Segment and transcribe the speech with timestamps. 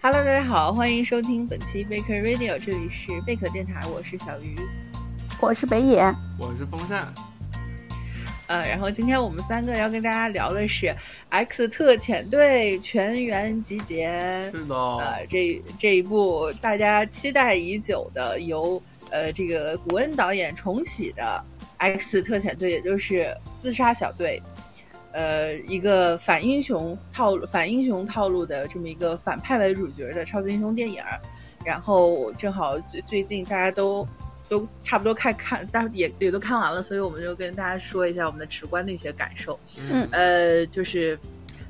[0.00, 4.54] Hello，大家好，欢迎收听本期贝壳 Radio，这里是贝壳电台，我是小鱼，
[5.42, 6.04] 我是北野，
[6.38, 7.12] 我是风扇。
[8.46, 10.86] 呃，然后今天我们三个要跟大家聊的是
[11.30, 14.08] 《X 特遣队全员集结》，
[14.52, 18.80] 是的，呃，这这一部大家期待已久的由
[19.10, 21.44] 呃这个古恩导演重启的
[21.78, 24.40] 《X 特遣队》，也就是自杀小队。
[25.18, 31.02] 呃，一个反英雄套路、反英雄套路的这么一个反派为主角的超级英雄电影
[31.64, 34.06] 然后正好最最近大家都
[34.48, 39.58] 都差不多看看，大也也都看完了，所以我们就跟大家说一下我们的直观的一些感受。
[39.90, 41.18] 嗯，呃，就是，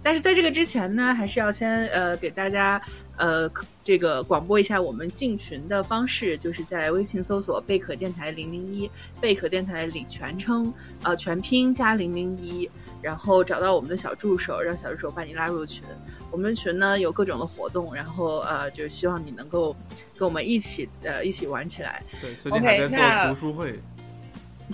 [0.02, 2.78] 但是在这个之前呢，还是要先呃给大家。
[3.20, 3.50] 呃，
[3.82, 8.88] 这个广播一下我们进群的方式，就是在微信搜索“贝壳电台零零一”，
[9.20, 15.84] 贝壳电台领全称，呃，全拼加零零一，然后找到我们的小助手，让小助手把你拉入群。
[16.30, 19.74] 我们群呢有各种的活动，然后呃，就希望你能够
[20.18, 22.02] 跟我们一起呃一起玩起来。
[22.20, 23.80] 对，最近还在做读书会，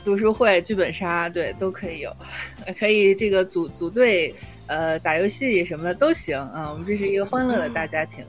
[0.05, 2.17] 读书会、剧本杀，对，都可以有，
[2.79, 4.35] 可以这个组组队。
[4.67, 8.25] 呃，打游戏什么的都行啊，我们这是一个欢乐的大家庭。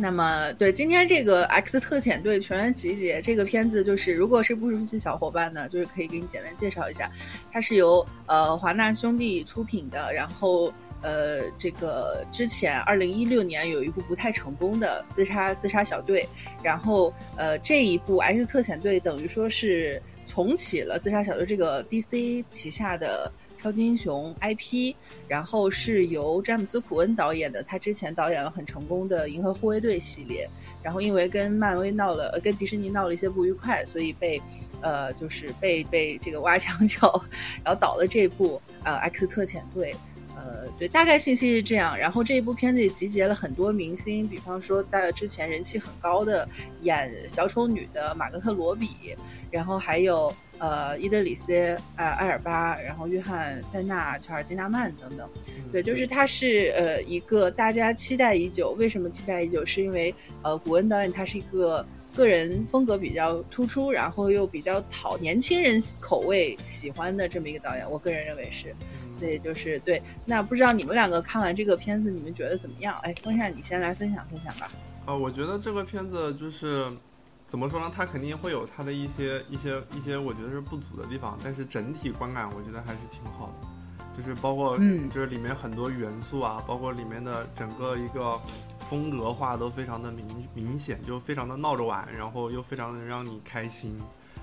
[0.00, 7.10] 那么，对今天这个《X 特遣队全员集结》这个片子，就是如果是不熟悉小伙伴呢，就是可以给你简单介绍一下，
[7.50, 10.12] 它是由呃华纳兄弟出品的。
[10.14, 16.22] 然后，呃，这个之前二零一六年有一部不太成功的《自杀自杀小队》，
[16.62, 23.30] 然后呃这一部《X 特遣队》等于说是重启了《自杀小队》这个 DC 旗下的。
[23.58, 24.94] 超级英雄 IP，
[25.26, 27.62] 然后是由詹姆斯·库恩导演的。
[27.62, 30.48] 他之前导演了很成功的《银河护卫队》系列，
[30.82, 34.40] 然后因为跟漫威闹了，跟迪士尼闹了一些不愉快，所以被，
[34.80, 37.22] 呃，就是被被这个挖墙 脚，
[37.64, 39.92] 然后导了这部呃《X 特遣队》。
[40.38, 41.98] 呃，对，大概信息是这样。
[41.98, 46.48] 然后这一部片子也集结了很多明星，比方说大之前人气很高的
[46.82, 48.88] 演小丑女的马格特·罗比，
[49.50, 50.32] 然后还有。
[50.60, 51.54] 呃，伊德里斯、
[51.94, 55.30] 呃，埃尔巴，然后约翰·塞纳、乔尔金纳曼等等，
[55.70, 58.74] 对，就是他是呃一个大家期待已久。
[58.76, 59.64] 为什么期待已久？
[59.64, 60.12] 是因为
[60.42, 67.88] 呃，古恩导演他是一个个人风格比较突出，然后又比较讨年轻人口味喜欢的这么一个导演。
[67.88, 68.74] 我个人认为是，
[69.18, 70.02] 所以就是对。
[70.24, 72.96] 那不知道你们两个看完这个片子，你们觉得怎么样？
[73.02, 74.68] 哎，风扇，你先来分享分享吧。
[75.06, 76.90] 啊，我觉得这个片子就是。
[77.48, 77.90] 怎么说呢？
[77.96, 81.38] 它肯定会有它的一些一些一些，我觉得是不足的地方。
[81.42, 84.14] 但是整体观感，我觉得还是挺好的。
[84.14, 84.76] 就是包括，
[85.08, 88.38] 就是里面很多元素啊，包括里面的整个一个
[88.80, 93.98] 风格化都非常的明明显，就非常的闹着玩，然后又非常的让你开心。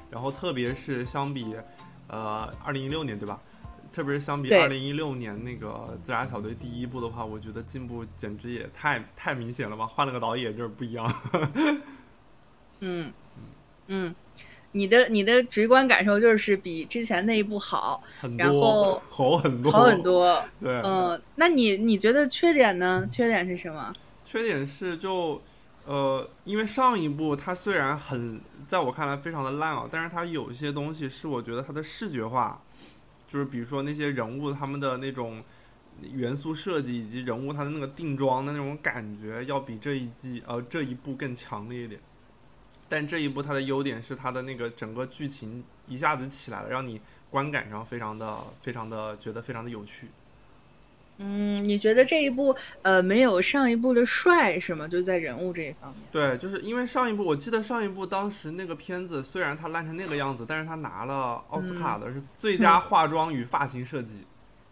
[0.10, 1.56] 然后特别是相比，
[2.08, 3.40] 呃，二零一六年对吧？
[3.96, 5.68] 特别是相比二零一六年那个
[6.04, 9.86] 《自杀小队》第一部的话，我觉得进步简直也太太明显了吧！
[9.86, 11.22] 换了个导演就是不一样。
[12.82, 13.14] 嗯
[13.88, 14.14] 嗯
[14.74, 18.04] 你的你的直观感受就是比之前那一部好，
[18.38, 20.44] 然后好很多，好 很多。
[20.62, 23.08] 对，嗯，那你你觉得缺点呢？
[23.10, 23.94] 缺点是什么？
[24.26, 25.42] 缺点是就
[25.86, 32.62] 呃，因为上一部它虽然很在我看来非常的烂啊，但是它有一些东西是我觉得它的视觉化，
[33.36, 35.44] 就是比如说那些人物他们的那种
[36.14, 42.00] 元素设计以及人物他的那个定妆的那种感觉，要比这一季呃这一部更强烈一点。
[42.88, 50.08] 但这一部它的优点是它的那个整个剧情一下子起来了，让你观感上非常的、非常的觉得非常的有趣。
[51.18, 54.88] 嗯，你觉得这一部呃没有上一部的帅是吗？
[54.88, 56.02] 就在人物这一方面。
[56.12, 64.26] 对，就是因为上一部我记得上一部当时那个片子虽然它烂成那个样子，但是它拿了奥斯卡的是最佳化妆与发型设计。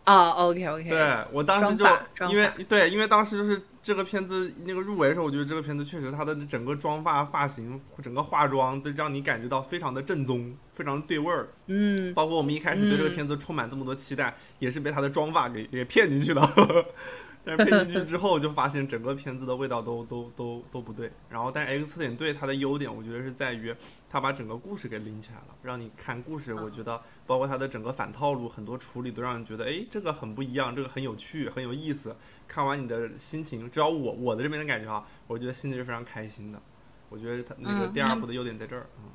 [0.04, 0.90] 啊，OK OK。
[0.90, 1.86] 对我当时就
[2.30, 3.62] 因为对，因为当时就是。
[3.84, 11.50] 这个片子那个入围的时候，我觉得这个片子确实它的整个妆发、发型、整个化妆都让你感觉到非常的正宗，非常的对味儿。
[11.68, 16.50] 嗯，包括我们一开始对这个片子充满这么多期待，也是被它的妆发给给骗进去了。
[17.46, 21.12] 但是配进去 之后，就发现整个片子的味道都都都都不对。
[21.30, 23.76] 然后，但是 X 特遣队它的优点，我觉得是在于
[24.10, 26.54] 它把整个故事给拎起来了，让你看故事。
[26.54, 32.16] 我觉得包括它的整个反套路，很多处理都让你觉得，哎，这个很不一样，这个很有趣，很有意思。
[32.48, 36.62] 看完你的心情，只要我我的这边的感觉哈，我觉得心情是非常开心的。
[37.10, 38.88] 我觉得它那个第二部的优点在这儿。
[38.98, 39.10] 嗯。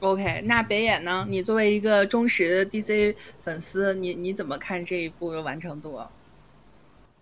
[0.00, 1.26] OK，那北野呢？
[1.28, 6.00] 你作为一个忠实的 DC 粉丝，你你怎么看这一部的完成度？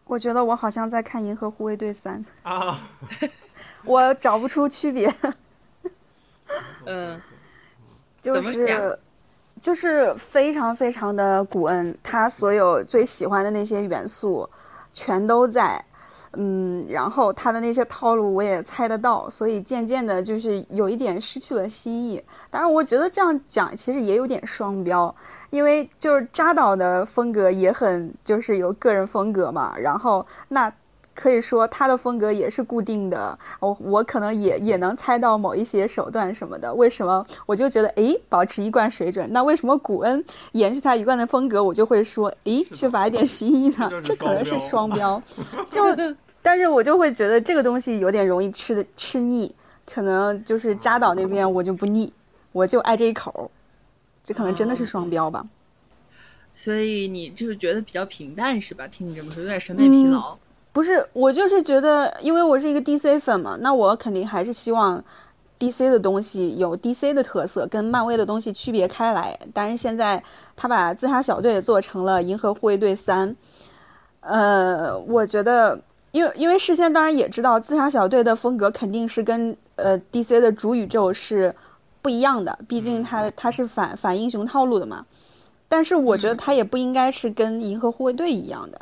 [0.08, 2.80] 我觉得我好像在看《银河护卫队三》 啊，
[3.84, 5.14] 我找不出区别。
[6.86, 7.20] 嗯，
[8.22, 8.98] 就是
[9.60, 14.48] 就是非常非常的古恩，他所有最喜欢的那些元素
[14.92, 15.84] 全都在。
[16.32, 22.22] 嗯，然后他的那些套路我也猜得到，所以渐渐的就是有一点失去了新意。
[22.50, 25.14] 当然，我觉得这样讲其实也有点双标，
[25.50, 30.72] 因为就是扎导的风格也很就是有个人风格嘛，然后那。
[31.18, 36.72] 可以说他的风格也是固定的，我我可能也也能猜到某一些手段什么的。
[36.72, 39.28] 为什么我就觉得哎，保持一贯水准？
[39.32, 43.90] 那为什么古恩延续他一贯的风格，我就会说哎，缺乏一点新意呢？
[44.04, 45.20] 这可能是双标。
[45.68, 45.82] 就，
[46.40, 49.52] 但是我就会觉得这个东西有点容易吃的吃腻，
[49.92, 52.12] 可能就是扎导那边我就不腻，
[52.52, 53.50] 我就爱这一口，
[54.22, 55.44] 这可能真的是双标吧。
[56.54, 58.86] 所以你就是觉得比较平淡是吧？
[58.86, 60.38] 听你这么说，有点审美疲劳。
[60.78, 65.02] 不是，我就是觉得，因为我是一个 DC 粉嘛，那我肯定还是希望
[65.58, 69.36] DC 的东西有 DC 的特色，跟漫威的东西区别开来。
[69.52, 70.22] 但是现在
[70.54, 73.34] 他把自杀小队做成了银河护卫队三，
[74.20, 75.80] 呃，我觉得，
[76.12, 81.52] 因为因为事先当然也知道自杀小队的风格肯定是跟呃 DC 的主宇宙是
[82.00, 85.04] 不一样的，毕竟他他是反反英雄套路的嘛。
[85.68, 88.80] 但是我觉得他也不应该是跟银河护卫队一样的。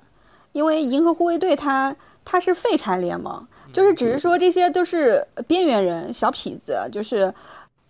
[0.57, 1.95] 因为银河护卫队它
[2.25, 7.35] 它是废柴联盟，就是只是说这些都是边缘人、小痞子，就是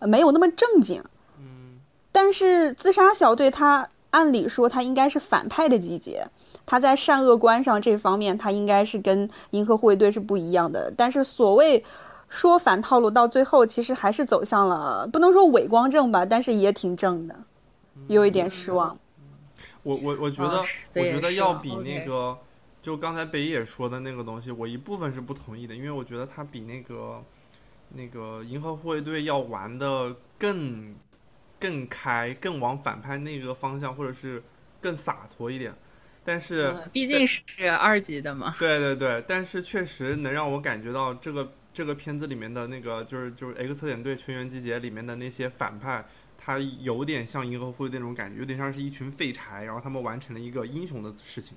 [0.01, 1.01] 没有那么正经。
[1.39, 1.79] 嗯。
[2.11, 6.27] 但是自杀小队它按理说它应该是反派的集结，
[6.67, 10.93] 它在善恶观上这方面它应该是跟银河护卫队是不一样的。
[10.97, 11.85] 但是所谓
[12.29, 17.37] 说反套路，到最后其实还是走向了不能说伪光正吧，但是也挺正的，
[18.09, 18.99] 有一点失望。
[19.85, 20.59] 我我我觉得
[20.95, 22.37] 我觉得要比那个。
[22.87, 27.21] 就刚才北野说的那个东西，我一部分是不同意的，因为我觉得他比那个
[27.89, 30.95] 那个银河护卫队要玩的更
[31.59, 34.41] 更开，更往反派那个方向，或者是
[34.81, 35.75] 更洒脱一点。
[36.25, 38.55] 但是毕竟是二级的嘛。
[38.57, 46.05] 对对对，但是确实能让我感觉到这个这个片子里面的那个就是就是 X 特遣队全员集结里面的那些反派，
[46.39, 51.57] 他有点像银河护卫队那种感觉，有点像是一群废柴，然后他们完成了一个英雄的事情。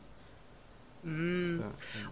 [1.04, 1.62] 嗯，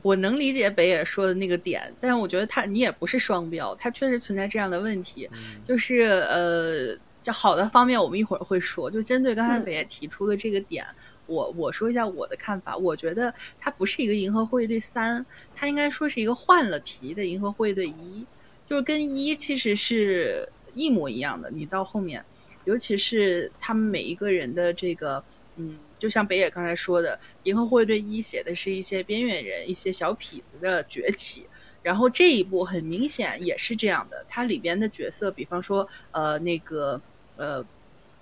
[0.01, 5.29] 我能理解北野说的那个点，但是我觉得他你也不是双标，他确实存在这样的问题，
[5.65, 10.85] 就是呃，这好的方面我们一会儿会说，就针对刚才北野提出的这个点，
[11.25, 18.25] 我我说一下我的看法，我觉得它不是一个银河护卫队三，它应该说是一个换了皮的银河护卫队一，
[18.65, 22.23] 就是跟一其实是一模一样的，你到后面，
[22.63, 25.21] 尤其是他们每一个人的这个
[25.57, 25.77] 嗯。
[25.99, 31.47] 就像北野刚才说的，《银河护卫队一》写的是一些边缘人、一些小痞子的崛起，
[31.81, 34.23] 然后这一部很明显也是这样的。
[34.29, 37.01] 它里边的角色，比方说，呃，那个，
[37.35, 37.65] 呃，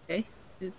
[0.08, 0.24] 哎，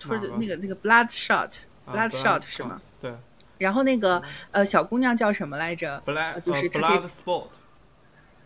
[0.00, 2.81] 突然那个那个 Bloodshot，Bloodshot 是吗？
[3.00, 3.12] 对。
[3.58, 7.48] 然后那个呃小姑娘叫什么来着？Blood，就是 Bloodsport。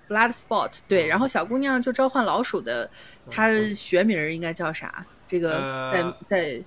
[0.08, 1.06] Bloodsport，对。
[1.06, 2.90] 然后小姑娘就召唤老鼠的，
[3.30, 5.06] 她学名应该叫啥？
[5.28, 6.62] 这个在在。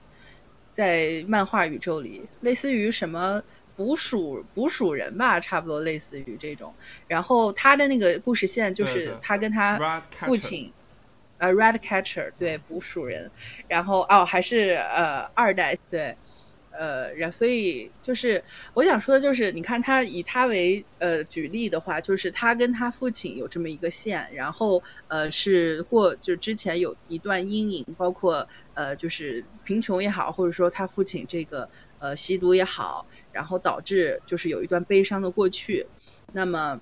[0.74, 3.42] 在漫画宇宙里，类似于什么
[3.76, 6.74] 捕鼠捕鼠人吧，差不多类似于这种。
[7.08, 10.72] 然后他的那个故事线就是他跟他父亲，
[11.38, 13.30] 呃，Red Catcher，对，捕鼠人。
[13.68, 16.16] 然后哦，还是呃二代，对。
[16.78, 35.86] 呃，然所以就是我想说的，就是你看他以他为呃举例的话，就是他跟他父亲有这么一个线，然后呃是过就之前有一段阴影，包括呃就是贫穷也好，或者说他父亲这个呃吸毒也好，然后导致就是有一段悲伤的过去。
[36.32, 36.82] 那么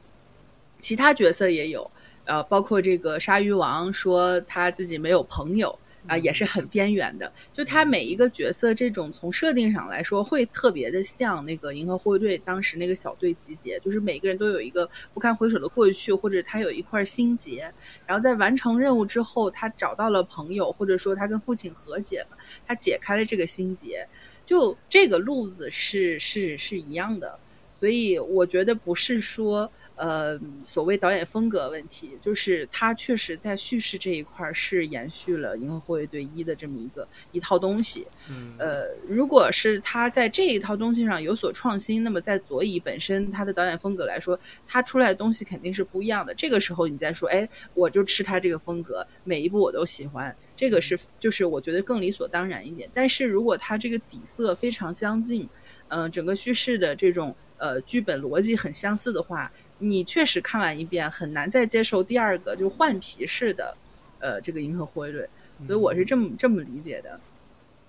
[0.79, 1.91] 其他角色也有，
[2.23, 5.77] 呃，包括这个鲨鱼王说他自己没有朋友。
[6.07, 7.31] 啊，也是很边缘的。
[7.53, 17.71] 就他每一个角色，这种从设定上来说，会特别的像那个银河护卫队当时那个小队集结，就是每个人都有一个不堪回首的过去，或者他有一块心结。
[18.05, 24.07] 然后在完成任务之后，他找到了朋友，或者说他跟父亲和解了，他解开了这个心结。
[24.45, 27.39] 就这个路子是是是一样的，
[27.79, 29.71] 所以我觉得不是说。
[30.01, 38.07] 呃，所谓导演风格问题，就是他确实在叙事这一块是延续了《银河护卫队一》的这么一个一套东西。
[38.27, 46.33] 嗯，呃，如果是他在这一套东西上有所创新，那么在佐伊本身他的导演风格来说，他出来的东西肯定是不一样的。
[46.33, 52.89] 这个时候你再说，哎，我就吃他这个风格，每一部我都喜欢，这个是就是我觉得更理所当然一点。
[52.91, 55.47] 但是如果他这个底色非常相近，
[55.89, 59.51] 嗯，整个叙事的这种呃剧本逻辑很相似的话。
[59.83, 63.75] 你确实看完一遍很难再接受第二个就换皮式的，
[64.19, 65.27] 呃，这个银河护卫队，
[65.65, 67.19] 所以我是这么这么理解的。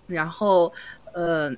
[0.06, 0.72] 然后，
[1.12, 1.54] 呃，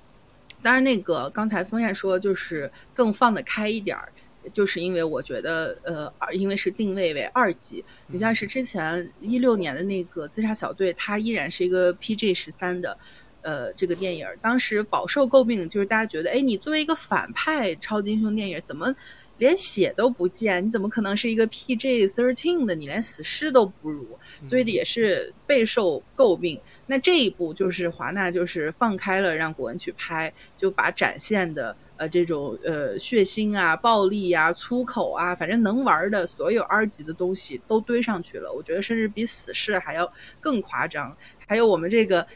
[0.62, 4.08] 当然那个刚才风燕说就是更放得开一点儿，
[4.52, 7.84] 就是因为我觉得，呃，因为是定位为二级。
[8.06, 12.98] 你像是之前一六年的那个《自杀小队》，它依然是一个 PG 十三的，
[13.42, 18.94] 呃，这个电影，当时饱受诟病，就是大家觉得，哎，你作为一个反派超级英雄电影，怎么？
[19.38, 22.74] 连血都不见，你怎么可能是一个 PG thirteen 的？
[22.74, 24.06] 你连死尸都不如，
[24.46, 26.60] 所以也是备受诟病。
[26.86, 38.52] 那这一部就是华纳就是放开了让古恩去拍，就把展现的呃这种呃血腥啊、暴力啊、粗口啊，反正能玩的所有 R 级的东西都堆上去了。
[38.52, 40.10] 我觉得甚至比死侍还要
[40.40, 41.16] 更夸张。
[41.46, 42.26] 还有我们这个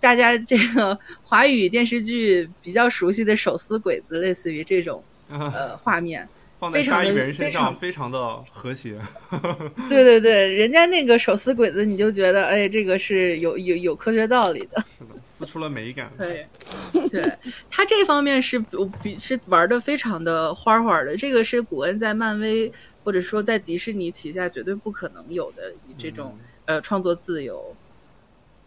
[0.00, 6.28] 大家这个华语电视剧比较熟悉的手撕鬼子，类似于这种 呃画面。
[6.58, 8.98] 放在杀一人身上，非常的和谐。
[9.88, 14.82] 对对对，人家那个手撕鬼子，你就觉得，哎，这个是有有有科学道理的。
[14.98, 16.10] 是的，撕出了美感。
[16.16, 16.46] 对，
[17.10, 17.22] 对
[17.70, 18.58] 他这方面是
[19.02, 21.14] 比是玩的非常的花花的。
[21.14, 22.72] 这个是古恩在漫威
[23.04, 27.76] 或者说在迪士尼旗下绝对不可能有的这种呃创作自由，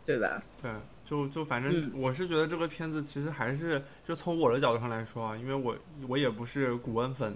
[0.05, 0.43] 对吧？
[0.61, 0.69] 对，
[1.03, 5.75] 就就反正我是觉得这个片子其实还是就从我的角度上来说啊，因为我
[6.07, 7.35] 我也不是古恩粉。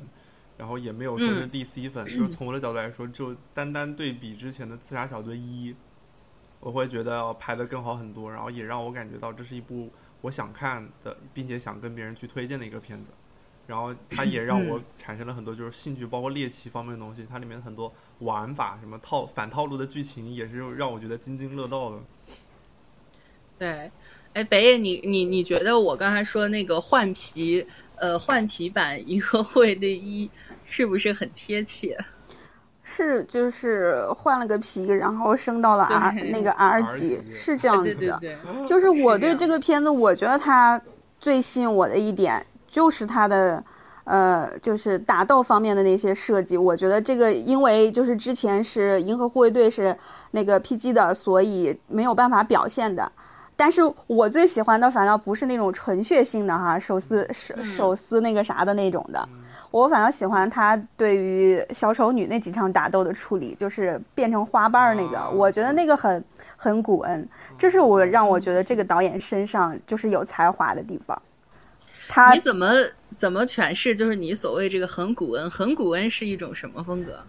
[0.58, 5.72] 然后也没有说是 DC 粉，就是从我的角度来说，就单单对比之前的《刺杀小队一》，
[6.60, 9.92] 我会觉得要拍的更好很多，然后也让我感觉到这是一部
[10.22, 13.12] 我想看的，并且想跟别人去推荐的一个片子。
[13.66, 22.00] 然后它也让我产生了很多就是兴趣，包括猎奇方面的东西，它里面很多玩法，什么套反套路的剧情，也是让我觉得津津乐道的。
[23.58, 23.90] 对，
[24.34, 27.66] 哎，北野，你你你觉得我刚才说那个换皮？
[27.96, 30.30] 呃，换皮版银河护卫队一
[30.66, 31.98] 是不是很贴切？
[32.84, 38.20] 是，就是换了个皮，然后升到了 R 那个 R 级，是这样子的。
[38.68, 40.82] 就是我对这个片子，我觉得它
[41.18, 43.64] 最吸引我的一点就是它的
[44.04, 46.58] 呃，就是打斗方面的那些设计。
[46.58, 49.98] 我觉得这个，因为就是之前是银河护卫队是
[50.32, 53.14] 那个 PG 的，所以没有办法表现的。
[53.56, 59.30] 但是我最喜欢的反倒不是那种纯血性的哈手撕手手撕那个啥的那种的，
[59.72, 66.24] 我反倒喜欢他对于小丑女那几场打斗的处理，就是变成花瓣儿那个，我觉得那个很
[66.58, 71.22] 很古恩，这是我让我觉得这个导演身上就是有才华的地方。
[72.10, 72.74] 他你怎么
[73.18, 73.96] 怎么诠释？
[73.96, 77.20] 就是你所谓这个很古恩，很古恩是一种什么风格？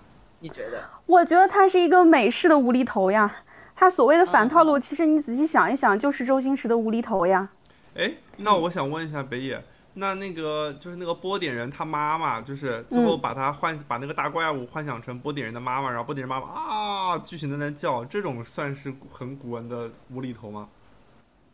[0.40, 0.78] 你觉得？
[1.06, 3.30] 我觉得他是一个美式的无厘头呀。
[3.76, 7.48] 他所谓的反套路，其实你仔细想一想，就是周星驰的无厘头呀。
[7.96, 9.62] 哎，那我想问一下北野，
[9.94, 20.68] 那那个就是那个波点人他妈妈，就是最后把他幻把那个大怪物幻想成波点人的妈妈，然后波点人妈妈啊，剧情在那叫，这种算是很古文的无厘头吗？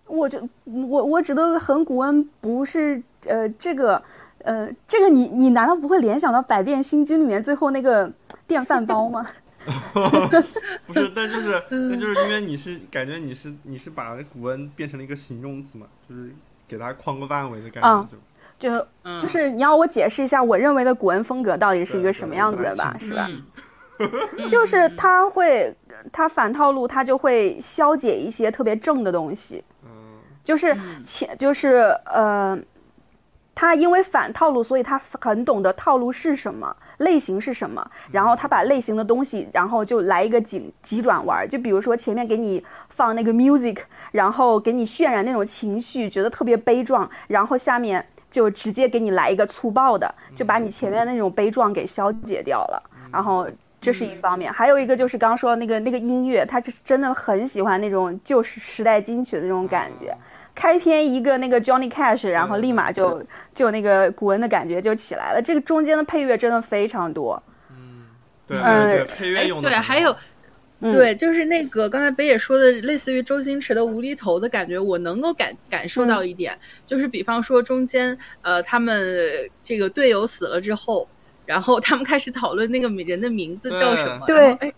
[0.06, 4.02] 我就我我指的很古文不是呃这个
[4.38, 8.10] 呃这个你你难道不会联想到《百变星君》里面最后那个
[8.48, 9.24] 电饭煲吗？
[10.86, 16.30] 不是，但就是，那就是因为你是感觉你是你是把古文变成了一个形容词嘛，就是
[16.66, 18.18] 给它框个范围的感觉，就。
[18.58, 18.86] 就
[19.18, 23.26] 就是你要我解释一下我认为的古文风格到底是一个什么样子的吧，是吧？
[24.48, 25.74] 就是他会
[26.12, 32.58] 他反套路，他就会消解一些特别正的东西，嗯，就是前就是呃。
[33.54, 43.78] 他因为反套路，所以他很懂得套路是什么类型是什么，然后他把类型的东西，然后就来一个急急转弯，就比如说前面给你放那个 music，
[44.12, 52.83] 然后给你渲染那种情绪，觉得特别悲壮，然后下面就直接给你来一个粗暴的，就把你前面那种悲壮给消解掉了。
[53.12, 53.47] 然后
[53.80, 60.14] 这是一方面，还有一个就是刚刚说的那个那个音乐，他是真的很喜欢那种旧时时代金曲的那种感觉。
[60.54, 65.40] 开篇一个那个 Johnny Cash，然后立马就就那个古文的感觉就起来了。
[65.40, 67.42] 这个中间的配乐真的非常多。
[67.70, 68.04] 嗯，
[68.46, 69.70] 对对，配乐用的。
[69.70, 70.14] 对，还有，
[70.80, 81.08] 对，就是那个刚才北野说的，类似于周星驰的无厘头的感觉，我能够感感受到一点，就是比方说中间，呃，他们这个队友死了之后，
[81.50, 84.25] 然后他们开始讨论那个人的名字叫什么。
[84.26, 84.73] 对，哎，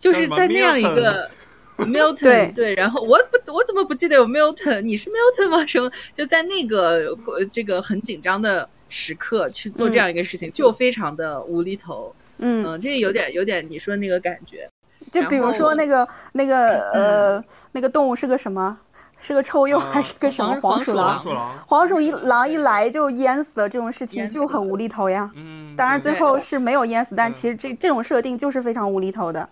[0.00, 1.30] 就是在那样一个。
[1.78, 4.80] Milton 对，然后我不我怎么不记得有 Milton？
[4.80, 5.64] 你是 Milton 吗？
[5.64, 7.16] 什么就在那个
[7.52, 12.12] 这个很紧张的时刻去做这样一个事情，就非常的无厘头。
[12.38, 14.68] 嗯嗯，这个有点有点你说那个感觉。
[15.12, 18.76] 就比如说那个那个呃那个动物是个什么？
[19.20, 21.18] 是个臭鼬还是个什么黄鼠狼？
[21.66, 25.30] 黄鼠一狼一来就淹死了，这种事情就很无厘头呀。
[25.34, 29.48] 嗯，当然最后是没有淹死，但其实这这种设定就是非常无厘头的。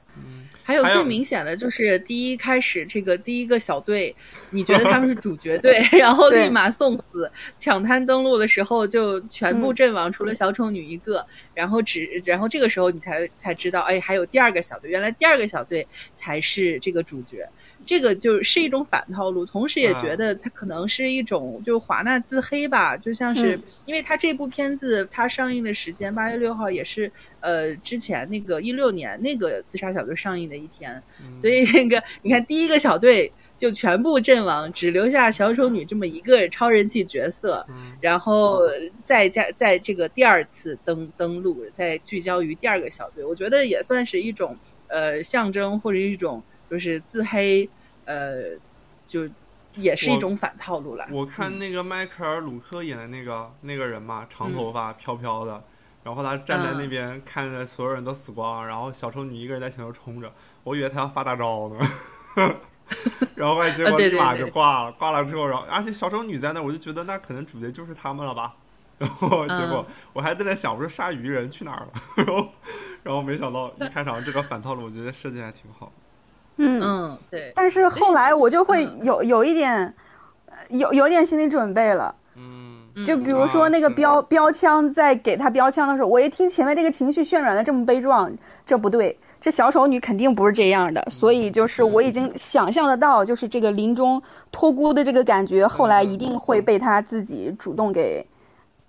[0.62, 4.12] 还有最明显的就是第一开始这个第一个小队，
[4.50, 17.48] 你觉得他们是主角队， 然后立马送死，抢滩登陆的时候就全部阵亡，除了小丑女一个，然后只然后这个时候你才才知道，哎，还有第二个小队，原来第二个小队才是这个主角。
[17.86, 31.00] 这个就是一种反套路，同时也觉得它可能是一种就华纳自黑吧，就像是因为它这部片子它上映的时间八月六号也是呃之前那个一六年那个自杀小队上映的一天，
[31.36, 37.64] 所以那个你看第一个小队就全部阵亡，只留下小丑女这么一个超人气角色，
[38.00, 38.60] 然后
[39.02, 44.56] 再加在这个第二次登登陆，再聚焦于第二个小队，我觉得也算是一种
[44.88, 47.68] 呃象征或者一种就是自黑。
[48.04, 48.56] 呃，
[49.04, 49.28] 就
[49.74, 51.04] 也是一种反套路了。
[51.10, 55.60] 我看那个迈克尔·鲁克演的那个那个人嘛，长头发飘飘的，
[56.04, 60.32] 然后他站在那边看着所有人都死光，然后小丑女一个人在前头冲着，
[60.62, 61.90] 我以为他要发大招呢，
[63.34, 64.92] 然后结果立马就挂了。
[64.92, 68.54] 挂了之后，然后而且小丑女在那，我就觉得那可能主角就是他们了吧。
[68.98, 71.92] 然后结果我还在那想，我说鲨鱼人去哪儿了？
[72.24, 72.48] 然后
[73.02, 75.90] 然后没想到一开场这个反套路，我觉得设计还挺好。
[76.56, 77.52] 嗯嗯，对。
[77.54, 79.94] 但是后来我就会有有一点，
[80.68, 82.14] 有有点心理准备了。
[82.36, 88.32] 嗯，就比如说那个标标枪在给他标枪的时候，我一听前面这个情绪渲染的这么悲壮，
[88.64, 91.06] 这不对，这小丑女肯定不是这样的。
[91.10, 98.26] 所以就是我已经想象得到，就是这个临终托孤的这个感觉，后来一定会被他自己主动给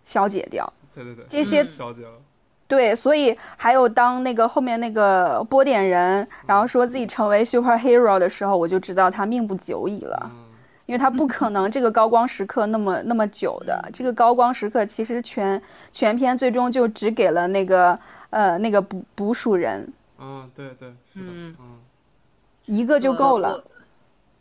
[0.05, 0.71] 消解掉。
[0.95, 2.11] 对对对，这些消解了。
[2.67, 10.29] 对，所以还有当那个后面那个波点人，然后说自己成为 superhero 的时候，我就知道他命不久矣了，
[10.85, 13.89] 因为他不 可能这个高光时刻那么那么久的。
[13.93, 15.61] 这个高光时刻其实全
[15.93, 17.97] 全篇最终就只给了那个
[18.31, 19.87] 呃那个捕捕鼠人。
[20.19, 21.55] 嗯，对对，是的，嗯，
[22.65, 23.63] 一个就够了，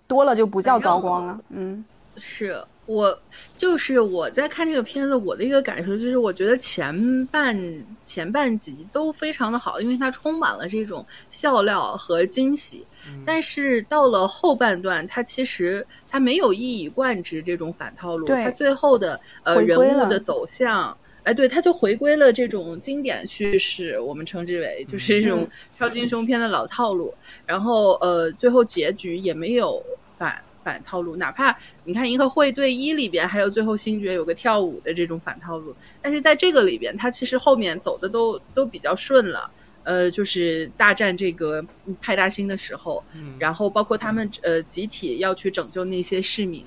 [0.08, 1.38] 多了就不叫高光了。
[1.50, 1.84] 嗯。
[2.16, 3.20] 是我，
[3.58, 7.58] 就是我在看这个片子，我的一个感受就是，我觉得前半
[8.04, 12.86] 前半集都非常的好，因为它充满了这种笑料和惊喜。
[13.24, 25.44] 但是到了后半段，它其实它没有一以贯之这种反套路，它最后的呃人物的走向，哎，对，它就回归了这种经典叙事，我们称之为就是这种
[25.76, 27.12] 超级英雄片的老套路。
[27.44, 29.82] 然后呃，最后结局也没有
[30.16, 30.40] 反。
[30.66, 39.48] 反套路，哪怕你看《银河护卫队一》里边，还有最后星爵有个跳舞的这种反套路，但是在这个里边，它其实后面走的都都比较顺了。
[39.84, 41.64] 呃，就是大战这个
[42.00, 43.00] 派大星的时候，
[43.38, 46.64] 然后包括他们呃集体要去拯救那些市民，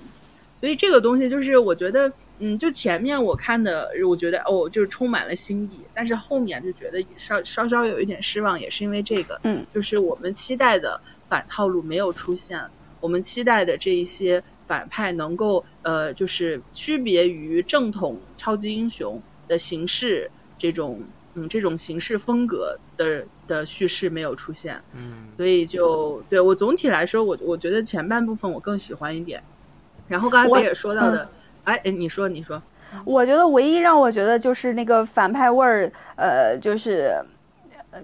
[0.61, 12.57] 所以这个东西就是我觉得，嗯，就前面我看的，我觉得哦，就是充满了新意，但是后面就觉得稍稍稍有一点失望，也是因为这个，嗯，就是我们期待的反套路没有出现。
[12.99, 21.01] 我们期待的这一些反派能够呃，就是区别于正统超级英雄的形式，这种
[21.33, 29.41] 嗯，这种形式风格的的叙事没有出现，嗯，所以就对我总体来说，我我觉得前半部分我更喜欢一点。
[30.07, 31.29] 然后刚才我也说到的，
[31.63, 32.61] 哎哎，你说你说，
[33.05, 37.15] 我觉得唯一让我觉得就是那个反派味儿，呃，就是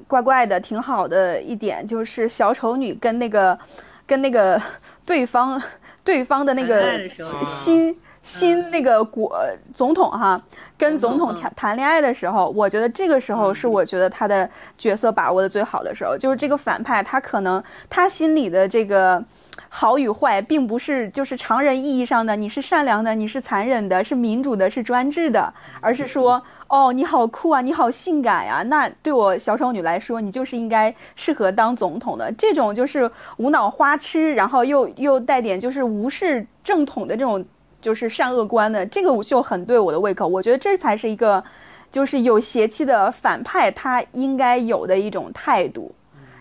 [0.08, 3.58] 怪怪的，挺好的一点，就是小丑女跟那个。
[4.06, 4.62] 跟那个
[5.06, 5.62] 对方
[6.04, 7.08] 对方的那个
[7.46, 9.36] 新新那个国
[9.74, 10.42] 总统哈，
[10.78, 19.24] 跟总统谈谈恋爱的时候，我觉得这个时候是我觉得他的角色把握的最好的时候，就是这个反派他可能他心里的这个。
[19.70, 32.32] 好与坏，并不是就是常人意义上的你是善良的，你是残忍的，是民主的，是专制的，而是说，哦，你好酷啊，你好性感呀，那对我小丑女来说，你就是应该适合当总统的。
[32.32, 37.46] 这种就是无脑花痴，然后又又带点就是无视正统的这种
[37.82, 40.28] 就是善恶观的，这个就很对我的胃口。
[40.28, 41.44] 我觉得这才是一个
[41.92, 45.94] 就是有邪气的反派他应该有的一种态度。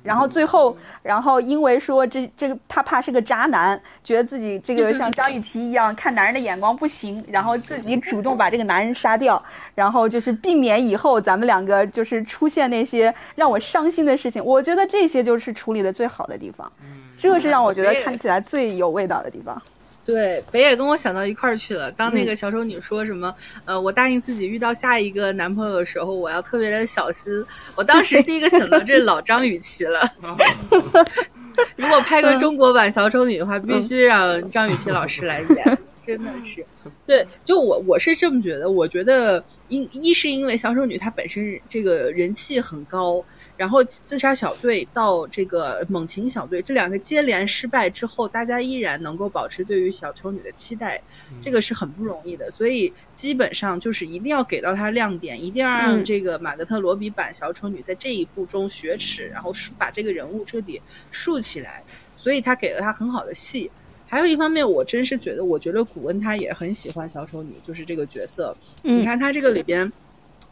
[0.03, 9.43] 然后最后，然后因为说这这个他怕是个渣男，觉得自己这个 像张雨绮一样看男人的眼光不行，然后自己主动把这个男人杀掉，
[9.75, 14.45] 然后就是避免以后咱们两个就是出现那些让我伤心的事情。
[14.45, 16.71] 我觉得这些就是处理的最好的地方，
[17.19, 19.61] 这个是让我觉得看起来最有味道的地方。
[20.07, 21.91] 对，北野跟我想到一块儿去了。
[21.93, 23.35] 当那个小丑女说什么，
[23.65, 27.33] 呃，我答应自己遇到下一个男朋友的时候，我要特别的小心。
[27.75, 30.01] 我当时第一个想到这老张雨绮了。
[31.77, 35.79] 如果拍个中国版小丑女的话，必须让张雨绮老师来演。
[36.07, 36.63] 真的是，
[37.07, 43.25] 对，就我我是这么觉得，我觉得因一是因为小丑女她本身这个人气很高，
[43.57, 51.03] 然后自杀小队到这个猛禽小队这两个接连失败之后，大家依然能够保持对于小丑女的期待，
[51.41, 61.83] 这个是很不容易的，所以基本上就是一定要给到她亮点，一定要让这个马格特罗比版小丑女在这一部中雪耻，然后把这个人物彻底竖起来，
[62.17, 63.71] 所以他给了她很好的戏。
[64.15, 68.57] 还有一方面，我真是觉得，我觉得古恩他也很喜欢小丑女，就是这个角色。
[68.83, 69.93] 你看他这个里边，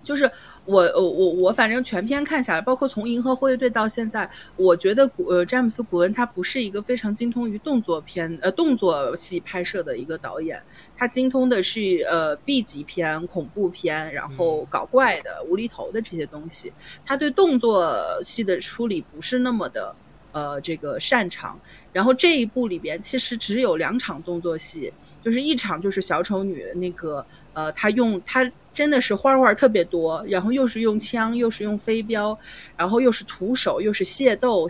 [0.02, 0.28] 就是
[0.64, 10.60] 我我我我反正全篇看下来，包括从《银河护卫队》到现在，我觉得古呃詹姆斯古恩他不是一个非常精通于动作片呃动作戏拍摄的一个导演，
[10.96, 16.72] 他精通的是呃 B 级片、恐怖片，然后搞怪的、无厘头的这些东西。
[17.06, 19.94] 他对动作戏的处理不是那么的。
[20.32, 21.60] 呃，这个擅长，
[21.92, 24.92] 然后这一部里边其实只有两场动作戏，
[25.22, 32.36] 就是一场就是小丑女那个，呃，她用她真的是花花特别多，然后又是用枪，又是用飞镖，
[32.76, 34.66] 然后又是徒手，又是械斗，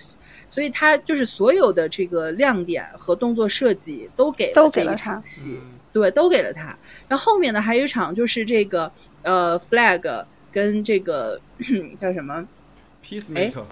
[0.48, 5.61] 所以她就是所有的这个亮点和动作设计都给都给了场戏，
[5.92, 6.77] 对，都给了她。
[7.07, 8.90] 然后后面呢还有一场就是这个
[9.22, 11.40] 呃，flag 跟这个
[12.01, 12.44] 叫什么
[13.05, 13.62] ，peacemaker。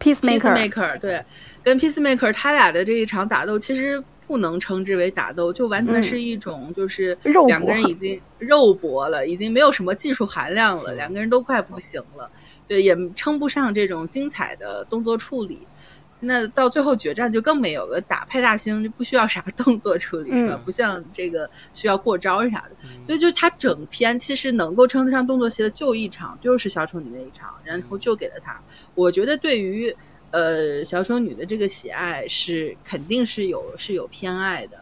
[0.00, 1.22] Peacemaker 对，
[1.62, 12.30] 跟 Peacemaker 他俩的这一场打斗其实不能称之为打斗，就完全是一种就是两个人已经 肉搏了，已经没有什么技术含量了，两个人都快不行了，
[12.66, 15.60] 对，也称不上这种精彩的动作处理。
[16.22, 20.60] 那到最后决战就更没有了，打派大星就不需要啥动作处理是吧？
[20.64, 28.60] 不像这个需要过招啥的，所以就他整篇其实能够称得上动作戏的就一场，就是小丑女那一场，然后就给了他。
[28.94, 29.94] 我觉得对于
[30.30, 34.76] 呃小丑女的这个喜爱是肯定是有是有偏爱的，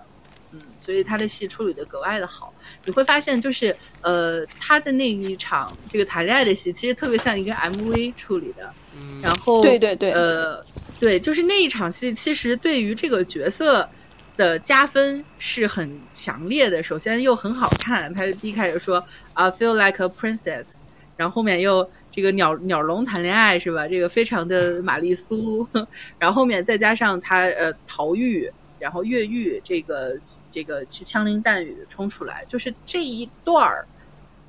[0.53, 2.53] 嗯，所以他的戏处理的格外的好。
[2.85, 8.74] 你会发现就是呃他的那一场这个谈恋爱的戏，其实特别像一个 MV 处理的。
[9.20, 10.64] 然后，对对对，呃，
[11.00, 13.88] 对，就是那一场戏，其实对于这个角色
[14.37, 16.82] 的加分是很强烈的。
[16.82, 20.74] 首先又很好看，他第一开始说啊，feel like a princess，
[21.16, 23.88] 然后后面又这个鸟鸟笼谈恋爱是吧？
[23.88, 25.66] 这个非常的玛丽苏，
[26.18, 30.16] 然后后面再加上他呃逃狱，然后越狱，这个
[30.48, 33.84] 这个是枪林弹雨冲出来，就是这一段儿。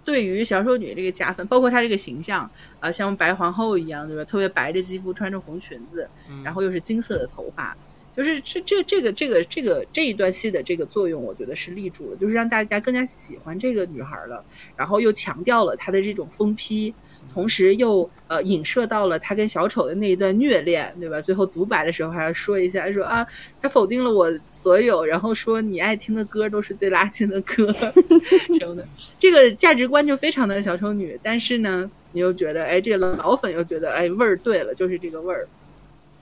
[0.10, 4.26] 对于小丑女这个加分，包括她这个形象，呃，像白皇后一样，对吧？
[4.26, 6.10] 特别白的肌肤，穿着红裙子，
[6.44, 7.78] 然后又是金色的头发，
[8.12, 14.44] 就是这这这个这个这个这一段戏的这个作用，我觉得是立住了，就是让大家更加喜欢这个女孩了，
[14.76, 16.92] 然后又强调了她的这种疯批。
[17.34, 21.22] 同时又呃影射到了他跟小丑的那一段虐恋，对吧？
[21.22, 23.26] 最后独白的时候还要说一下，说啊，
[23.62, 27.72] 他否定了我所有，然后说你爱听的歌都是最垃圾的歌
[28.60, 28.88] 什么的，
[29.20, 31.20] 这个价值观就非常的小丑女。
[31.22, 35.48] 但是呢，你又觉得，哎，这个老粉又觉得，哎，味儿对了，就是这个味儿。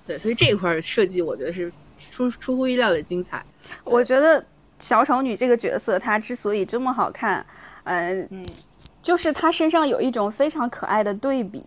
[0.05, 1.71] 对，所以这一块设计我觉得是
[2.11, 3.43] 出出乎意料的精彩。
[3.83, 4.43] 我觉得
[4.79, 7.45] 小丑女这个角色，她之所以这么好看，
[7.85, 8.45] 嗯嗯。
[9.07, 11.63] 就是他身上有一种非常可爱的对比，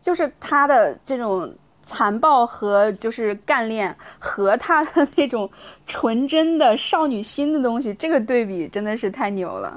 [0.00, 1.52] 就是他的这种
[1.82, 5.50] 残暴和就是干练，和他的那种
[5.88, 9.76] 纯真的少女心的东西，这个对比真的是太牛了。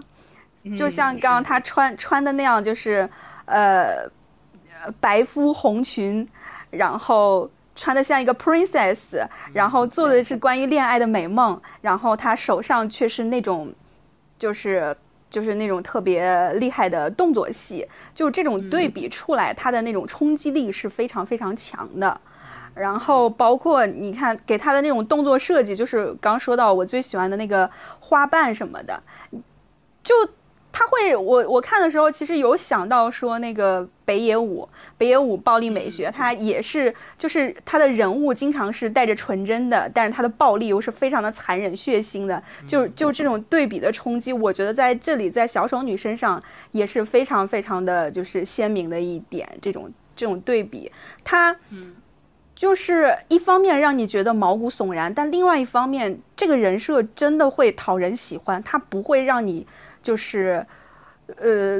[0.77, 3.09] 就像刚刚他穿穿的那样，就是
[3.45, 4.07] 呃
[4.99, 6.29] 白肤红裙，
[6.69, 13.73] 然后穿的像一个 princess，然后做的是关于恋爱的美梦，然后他手上却是那种
[14.37, 14.95] 就是。
[15.33, 22.21] 就是那种特别厉害的动作戏，就这种对比出来，它的那种冲击力是非常非常强的。
[22.75, 27.69] 然后包括你看给他的那种动作设计，就是刚说到我最喜欢的那个
[27.99, 29.01] 花瓣什么的，
[30.03, 30.13] 就。
[30.75, 50.91] 他会，我我看的时候，其实有想到说那个北野武，北野武暴力美学，他也是，就是他的人物经常是带着纯真的，但是他的暴力又是非常的残忍血腥的，就就这种对比的冲击，我觉得在这里在小丑女身上也是非常非常的就是鲜明的一点，这种这种对比，
[51.23, 51.55] 他，
[52.55, 59.65] 就是一方面让你觉得毛骨悚然，但另外一方面，这个人设真的会讨人喜欢，他不会让你。
[60.03, 60.67] 就是，
[61.37, 61.79] 呃，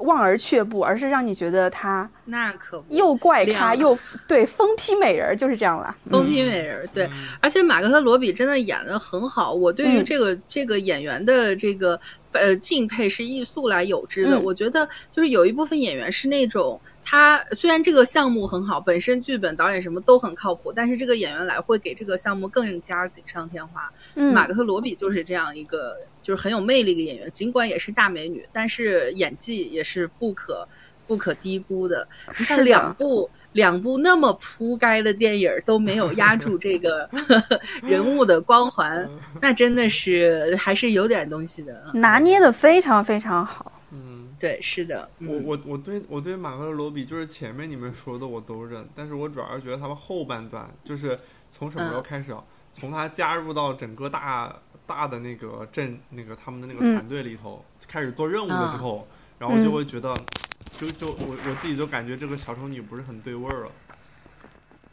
[0.00, 5.94] 望而却步，而是让你觉得他那可又怪咖又 对疯批美人就是这样了。
[6.10, 7.08] 疯批美人对，
[7.40, 9.52] 而且马克特罗比真的演的很好。
[9.52, 12.00] 我对于这个这个演员的这个
[12.32, 14.38] 呃敬佩是一素来有之的。
[14.40, 16.80] 我觉得就是有一部分演员是那种。
[17.10, 23.90] 他虽然这个项目很好，本身剧本、导演什么都很靠谱，但是这个演员来会给这个项目更加锦上添花。
[24.14, 30.68] 嗯，马克·罗比就是这样一个，就是很有魅力的演员，尽管也是大美女，但是演技也是不可
[31.08, 32.06] 不可低估的。
[32.38, 37.10] 你看两部两部那么铺盖的电影都没有压住这个
[37.82, 39.10] 人物的光环，
[39.42, 43.72] 那真的是还是有点东西的，拿捏的非常非常好。
[44.40, 45.10] 嗯，对，是的。
[45.18, 51.18] 我我我对我对马克·罗比就是前面你们说的我都认，但是我主要是觉得他们后半段就是
[51.50, 52.42] 从什么时候开始啊？
[52.72, 59.06] 从他加入到整个大大的那个镇那个他们的那个团队里头，开始做任务了之后，
[59.38, 60.10] 然后就会觉得，
[60.78, 63.72] 就就我我自己就感觉这个小丑女不是很对味儿了。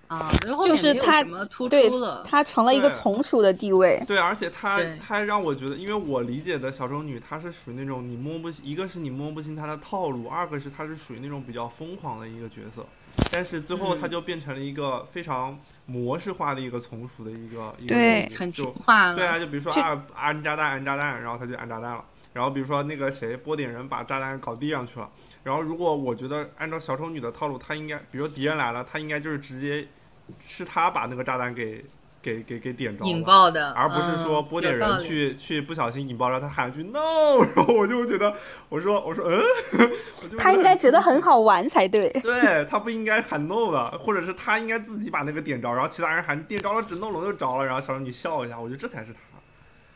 [0.07, 1.21] 啊，就是他
[1.69, 1.89] 对，
[2.23, 4.01] 他成了一个从属的地位。
[4.07, 12.85] 对，而且他他让我觉得，因为我理解的小丑女，她是属于那种你摸不，一个是你摸不清她的套路，二个是她是属于那种比较疯狂的一个角色。
[13.31, 22.05] 但是最后她就变成了一个非常模式化的一个从属的一个一个对，很听话对啊，就比如说啊，安炸弹，安炸弹，然后他就安炸弹了。
[22.31, 25.09] 然后比如说那个谁，波点人把炸弹搞地上去了。
[25.43, 29.85] 然后如果我觉得按照小丑女的套路，她应该，比如敌人来了，她应该就是直接。
[30.45, 31.83] 是他把那个炸弹给
[32.21, 38.33] 给给给点着引爆的，而不是说波点人去去不小心引爆了，他喊一句 no，然后我就觉得，
[38.69, 39.41] 我说我说嗯，
[40.37, 49.19] 他应该觉得很好玩才对， 对他不应该喊 no 的，或者是他应该自己把那个点着，然后其他人喊点着了，整栋楼就着了，然后小丑女笑一下，我觉得这才是他。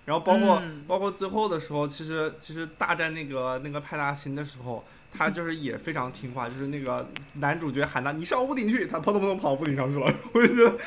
[0.05, 4.83] 然后包括包括最后的时候，其实其实大战那个那个派大星的时候。
[5.11, 10.05] 他就是也非常听话，就是那个男主角喊他你上屋顶去，他砰砰砰跑屋顶上去了。
[10.33, 10.77] 我就觉得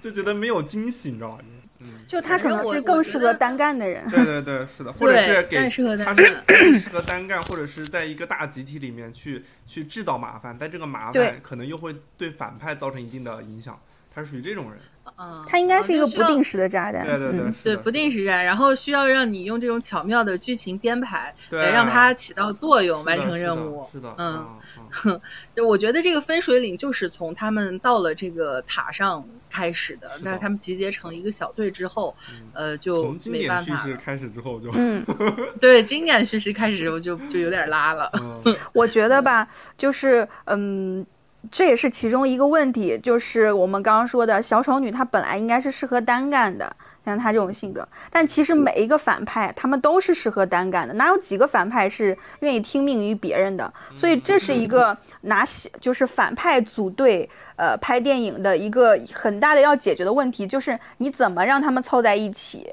[0.00, 1.38] 就觉得没有惊喜，你知道吗？
[1.84, 4.08] 嗯，就他可能是更适合单干的人。
[4.08, 5.68] 对对对，是的，或者是给他
[6.14, 13.80] 是 适合单干，或者是在一个大集体里面去去制造麻烦，但这个麻烦可能又会对反派造成一定的影响。
[14.14, 14.78] 他是属于这种人，
[15.16, 23.86] 嗯，他应该是一个不定时的炸弹，对对对，对不定时炸弹，然后需要让你用这种巧妙的剧情编排来让它起到作用，完成任务。
[23.90, 24.60] 是的，嗯，
[25.56, 32.14] 就我觉得这个分水岭就是从他们到了这个塔上开始的，那他们集结成一个小队之后，
[32.52, 33.14] 呃，就没办法。
[33.14, 35.02] 从经典叙事开始之后就，嗯，
[35.58, 38.12] 对，经典叙事开始之后就就有点拉了。
[38.74, 39.48] 我觉得吧，
[39.78, 41.06] 就是嗯。
[41.50, 46.74] 这也是其中一个问题，就是我们刚刚说的小丑女，她本来应该是适合单干的，
[47.04, 47.86] 像她这种性格。
[48.10, 53.70] 但其实每一个反派，他们都是适合单干的，哪有几个反派是愿意听命于别人的？
[53.96, 55.44] 所以这是一个拿
[55.80, 62.68] 就是反派组队呃拍电影的一个很大的要解决的问题，就是你怎么让他们凑在一起，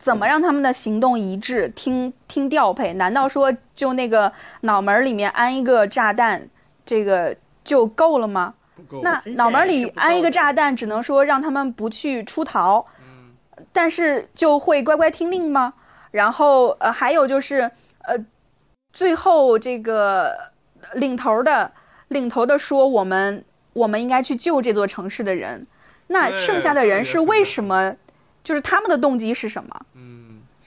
[0.00, 2.94] 怎么让他们的行动一致，听听调配？
[2.94, 6.48] 难道说就那个脑门里面安一个炸弹，
[6.86, 7.36] 这个？
[7.68, 8.54] 就够了吗？
[9.02, 12.86] 那脑门里安一个炸弹，只能说让他们不去出逃，
[13.72, 15.74] 但是就会乖乖听令吗？
[16.10, 17.70] 然后呃，还有就是
[18.04, 18.16] 呃，
[18.90, 20.34] 最后这个
[20.94, 21.70] 领头的
[22.08, 25.66] 领头的说，我们我们应该去救这座城市的人，
[26.06, 27.94] 那剩下的人是为什么？
[28.42, 29.80] 就是他们的动机是什么？
[29.94, 30.17] 嗯，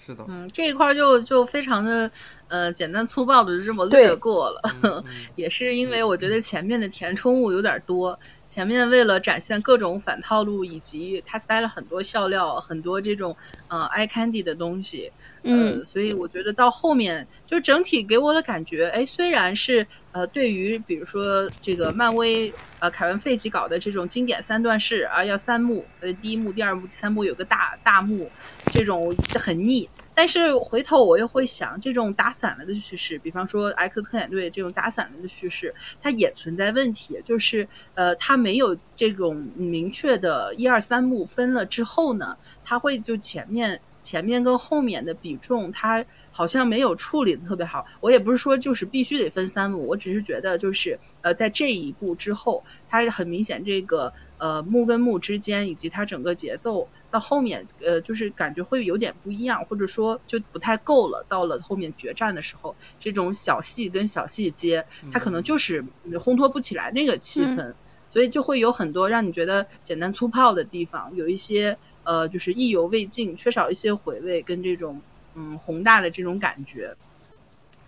[0.03, 2.09] 是的，嗯，这一块就就非常的。
[2.47, 5.05] 呃，简单粗暴的就这么略过了，
[5.37, 8.19] 也是因为我觉得前面的填充物有点多。
[8.45, 13.33] 前面为了展现各种反套路，以及他塞了很多笑料，很多这种
[13.69, 15.09] 呃 eye candy 的东西，
[15.43, 28.29] 嗯，所以我觉得到后面就整体给我的感觉，哎，虽然是呃对于比如说这个漫威呃凯文费奇搞的这种经典三段式啊，要三幕，呃第一幕、第二幕、第三幕有个大大幕，
[28.71, 29.87] 这种很腻。
[30.13, 47.85] 但是回头我又会想，这种打散了的叙事，比方说《艾克特遣队》这种打散了的叙事，它也存在问题，就是呃，它没有这种明确的一二三幕分了之后呢，它会就前面前面跟后面的比重，它好像没有处理的特别好。
[48.01, 56.89] 我也不是说就是必须得分三幕，我只是觉得就是呃，在这一步之后，它很明显这个呃幕跟幕之间以及它整个节奏。
[57.11, 61.21] 到后面，呃，就是感觉会有点不一样，或者说就不太够了。
[61.27, 67.73] 到了后面决战的时候，这种小戏跟小细节，它可能就是烘托不起来那个气氛，
[68.09, 75.01] 所以就会有很多让你觉得简单粗暴的地方，有一些呃，就是意犹未尽，缺少一些回味跟这种
[75.35, 76.95] 嗯宏大的这种感觉。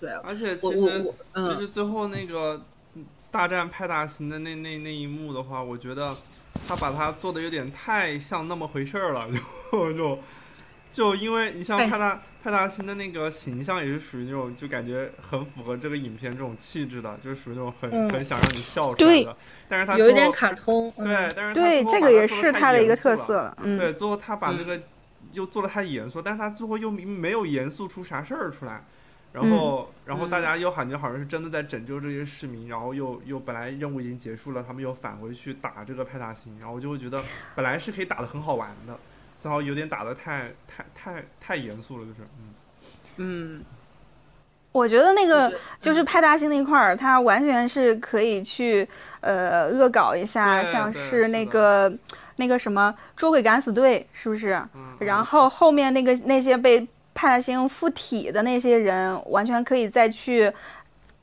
[0.02, 2.62] 对，而且其实其实最后那个
[3.32, 6.14] 大战派大星的那那那一幕的话，我觉得。
[6.68, 9.28] 他把它做的有点太像那么回事儿了，
[9.72, 10.20] 就就
[10.92, 19.38] 就因为你像派大派大星的那个形象，也是属于那种就感觉很符合这个影片这种气质的，就是属于那种很很想让你笑出来的。
[19.68, 20.92] 但是他有一点卡通。
[20.98, 23.54] 对，但是对这个也是他的一个特色。
[23.62, 23.78] 嗯。
[23.78, 24.82] 对，最后他把这个
[25.32, 28.84] 又做的太严肃，但是他最后又没有严肃出啥事儿出来。
[29.34, 37.20] 然后，然后大家又感觉好像是真的在拯救这些市民，然后又又本来任务已经结束了，他们又返回去打这个派大星，然后就会觉得
[37.56, 42.54] 本来是可以打的很好玩的，最后有点打的太太太太严肃了，就是嗯
[43.18, 43.64] 嗯，
[44.72, 48.88] 我觉得那个就是派大星那块儿，他完全是可以去
[49.22, 51.92] 呃恶搞一下，像是那个
[52.36, 54.62] 那个什么捉鬼敢死队，是不是？
[55.00, 56.88] 然后后面那个那些被。
[57.24, 60.52] 派大星附体的那些人，完全可以再去，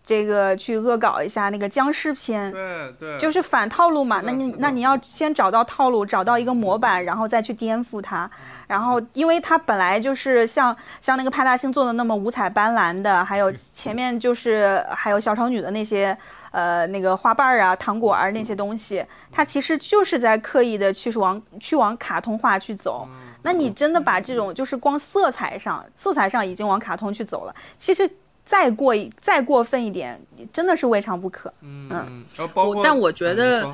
[0.07, 4.23] 这个去恶搞一下那个僵尸片，对对，就是反套路嘛。
[4.25, 8.31] 那你那你要先找到套路，找到一个模板，然后再去颠覆它。
[8.67, 16.17] 然后，因为它本来就是像像那个派大星做的那么五彩斑斓的，还有 前面就是还有小丑女的那些
[16.51, 23.07] 呃那个花瓣儿啊、糖果儿那些东西，它其实就是在刻意的去往去往卡通化去走。
[23.43, 27.55] 那你真的把这种就是光色彩上，色彩上已经往卡通去走了。
[27.79, 28.09] 其实
[28.45, 30.21] 再过一再过分一点，
[30.53, 31.53] 真的是未尝不可。
[31.61, 32.25] 嗯嗯。
[32.55, 33.73] 我但我觉得，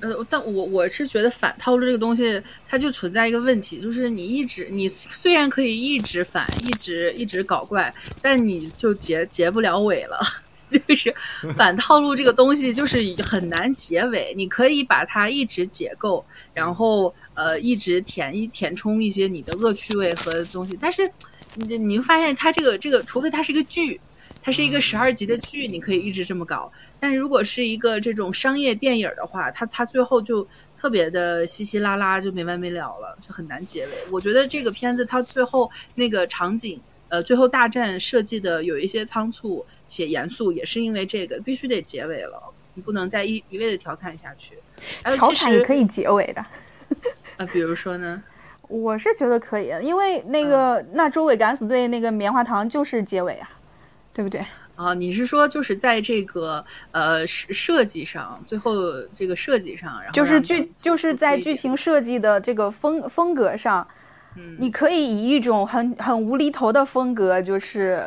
[0.00, 10.18] 呃，但我我是觉得反套路这个东西，它就存在一个问题，就是你一直你虽然可以一直反，一直一直搞怪，但你就结结不了尾了。
[10.86, 11.14] 就是
[11.56, 14.34] 反套路这个东西，就是很难结尾。
[14.36, 20.78] 你可以把它一直解构，然后呃一直填一填充一些你的恶趣味和东西。
[20.80, 21.10] 但是
[21.54, 23.98] 你你会发现，它这个这个，除非它是一个剧，
[24.42, 26.70] 它是一个十二集的剧，你可以一直这么搞。
[27.00, 33.92] 但如果是一个这种商业电影的话，它它最后就特别的稀稀拉拉，就没完没了了，就很难结尾。
[34.10, 36.78] 我觉得这个片子它最后那个场景。
[37.08, 42.42] 呃，最后大战设计的有一些仓促且严肃，也是因为这个必须得结尾了，
[42.74, 44.58] 你不能再一一味的调侃下去。
[45.16, 46.44] 调侃也可以结尾的。
[47.38, 48.22] 呃，比如说呢？
[48.68, 53.50] 我是觉得可以，因为那个那周伟敢死队那个棉花糖就是结尾啊，
[54.12, 54.44] 对不对？
[54.76, 58.74] 啊，你是说就是在这个呃设设计上，最后
[59.14, 63.88] 这个设计上，然后就是剧就是在剧情设计的这个风风格上。
[64.58, 68.04] 你可以以一种很很无厘头的风格，就是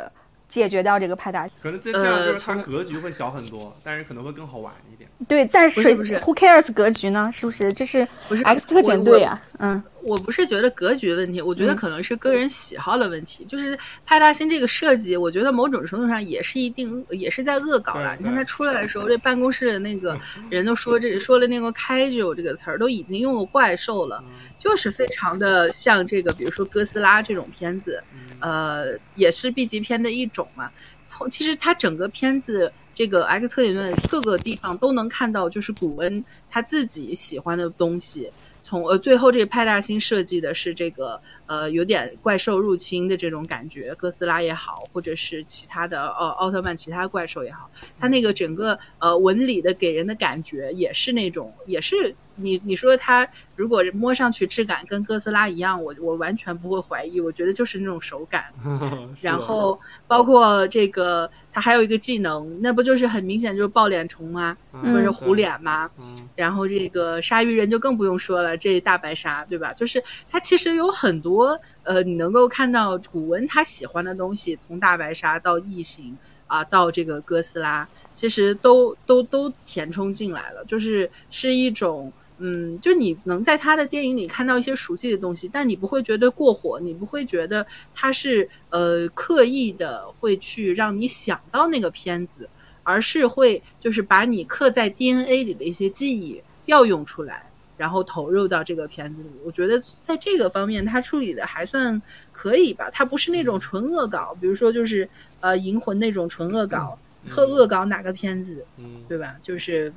[0.48, 1.58] 解决掉这个派大星。
[1.62, 5.10] 可能这这样就是它格局会小很多，但是可能会更好玩一点。
[5.28, 7.32] 对，但是谁不是？Who cares 格局呢？
[7.34, 7.72] 是不是？
[7.74, 9.42] 这是不是 X 特遣队啊？
[9.60, 9.82] 嗯。
[10.04, 13.46] 我不是觉得格局问题，我觉得可能是个人喜好的问题。
[13.46, 18.16] 就是派大星这个设计，我觉得某种程度上也是一定也是在恶搞了。
[18.18, 24.24] 你看他出来的时候，这办公室的那个人都说这说了那个开就这个词儿，都已经用了怪兽了，
[24.58, 28.04] 就是非常的像这个，比如说哥斯拉这种片子，
[28.40, 30.72] 呃，也是 B 级片的一种嘛。
[31.04, 38.32] 从其实他整个片子这个 X 特点论各个地方都能看到，就是古恩他自己喜欢的东西。
[38.72, 52.16] 从呃最后这个派大星设计的是这个呃有点怪兽入侵的这种感觉，哥斯拉也好，或者是其他的呃奥特曼其他怪兽也好，它那个整个呃纹理的给人的感觉也是那种也是。
[52.38, 58.46] 你你说它如果摸上去质感跟哥斯拉一样，我我完全不会怀疑，我觉得就是那种手感。
[59.22, 64.58] 然后包括这个，它还有一个技能，那不就是很明显就是爆脸虫吗？
[64.72, 65.92] 或者虎脸吗？
[66.36, 69.72] 然后这个鲨鱼人就更不用说了，这大白鲨对吧？
[69.74, 71.41] 就是它其实有很多
[71.84, 82.12] 呃，你能够看到古文他喜欢的东西，从大白鲨到异形啊，到这个哥斯拉，其实都都都填充进来了，就是是一种。
[82.44, 92.50] 嗯，就你能在他的电影里看到一些熟悉的东西，但你不会觉得过火，你不会觉得他是呃刻意的会去让你想到那个片子，
[92.82, 99.30] 而是会就是把你刻在 DNA 里的一些记忆调用出来，然后投入到这个片子里。
[99.46, 105.08] 我觉得在这个方面他处理的还算可以吧，他不是那种纯恶搞，比如说就是
[105.40, 106.98] 呃银魂那种纯恶搞，
[107.30, 109.36] 特恶搞哪个片子，嗯，对吧？
[109.42, 109.94] 就是。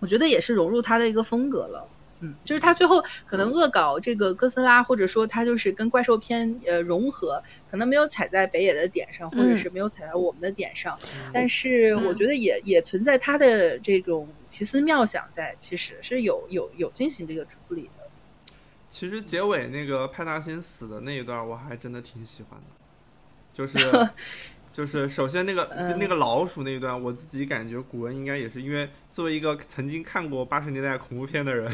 [0.00, 1.88] 我觉得也是融入他的一个风格了，
[2.24, 10.96] 嗯，就是他最后可能恶搞这个哥斯拉，或者说他就是跟怪兽片呃融合，可能没有踩在北野的点上，或者是没有踩在我们的点上，
[11.32, 18.08] 但是我觉得也也存在他的这种奇思妙想在，其实是有有有进行这个处理的。
[18.88, 22.66] 其实结尾那个派大星死的那一段，我还真的挺喜欢的，
[23.52, 23.78] 就是。
[24.74, 25.68] 就是首先那个
[26.00, 31.70] 那个老鼠那一段，我自己感觉古文应该也是因为作为一个曾经看过八十年代恐怖片的人，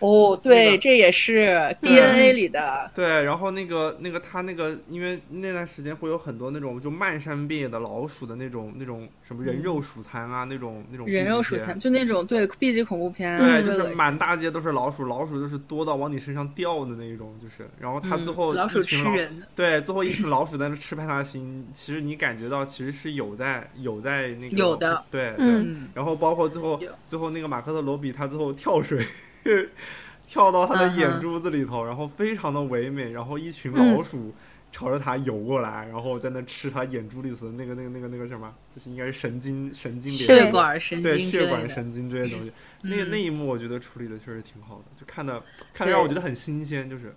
[0.00, 2.90] 哦， 对，这也是 DNA 里的。
[2.94, 25.64] 对，然后那个那个他那个，因为那段时间会有很多那种就漫山遍野的老鼠的那种那种什么人肉鼠餐啊，那种那种人肉鼠餐，就那种对 B 级恐怖片，对，就是满大街都是老鼠，老鼠就是多到往你身上掉的那一种，就是，然后他最后老鼠吃人，对，最后一群老鼠在那吃派大星，其实你感觉到其实是有在有在那个有的，对对，
[25.94, 29.06] 然后包括最后最后那个马克的罗比他最后跳水，
[30.26, 34.34] 跳到他的眼珠子里头，然后非常的唯美，然后一群老鼠
[34.70, 42.52] 朝着他游过来，然后在那吃他眼珠里头那个那个那个那个什么，就是应该是神经神经血管神经对血管神经这些东西，
[42.82, 45.42] 那个那一幕我觉得处理的确实挺好的，就看的
[45.72, 47.14] 看的让我觉得很新鲜，就是。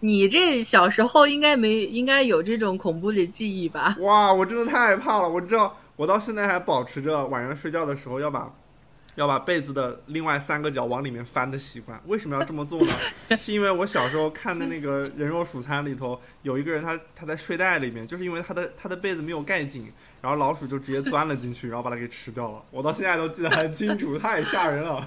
[0.00, 3.96] 你这小时候应该没应该有这种恐怖的记忆吧？
[4.00, 5.78] 哇，我真的太害怕了，我知道。
[6.00, 8.50] 我到现在还保持着晚上睡觉的时候要把，
[9.16, 12.00] 要把被子的另外三个角往里面翻的习惯。
[12.06, 12.92] 为什么要这么做呢？
[13.36, 19.92] 是因为我小时候看的那个人肉鼠餐里头有一个人，他他在睡袋里面，就是因为他的他的被子没有盖紧，
[20.22, 22.62] 然后老鼠就直接钻了进去，然后把它给吃掉了。
[22.70, 25.06] 我到现在都记得很清楚，太吓人了。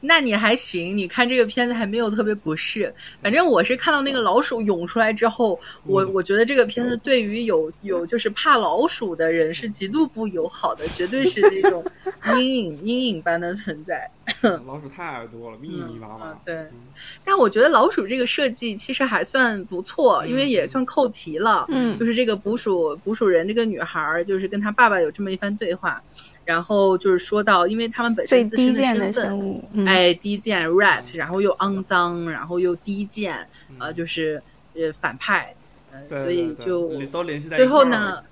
[0.00, 2.92] 那你还行，你看这个片子还没有特别不适。
[3.22, 11.84] 反正我是看到那个老鼠涌出来之后，我我觉得这个片子对于有有就是怕老鼠的人是极度不友好的，绝对是那种
[12.36, 14.10] 阴影阴影般的存在。
[14.66, 16.38] 老鼠太多了，密密麻麻。
[16.44, 16.66] 对，
[17.24, 21.66] 但我觉得老鼠这个设计其实还算不错，因为也算扣题了。
[21.68, 26.02] 嗯，就是这个捕鼠捕鼠人这个女孩，就是跟她爸爸有这么一番对话。
[26.44, 33.46] 然后就是说到，因为他们本身自身的身份，哎，低贱 rat，然后又肮脏，然后又低贱，
[33.78, 34.42] 呃，就是
[34.74, 35.54] 呃反派，
[35.92, 36.90] 呃，所以就
[37.50, 38.22] 最后呢，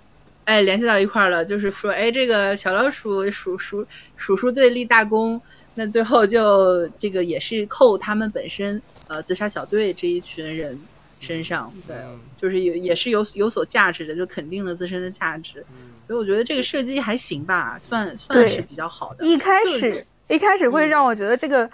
[0.44, 3.86] 哎，联系到一块儿了，就是说，哎，这个小老鼠鼠鼠
[4.16, 5.40] 鼠鼠队立大功，
[5.74, 10.78] 那最后就这个也是扣他们本身，呃，自杀小队这一群人。
[11.20, 11.96] 身上对，
[12.40, 15.66] 就是有也是有有所价值的，就肯定了自身的价值，
[16.08, 19.24] 所以我觉得这个设计还行吧，算算是比较好的。
[19.24, 21.70] 一开始一开始会让我觉得这个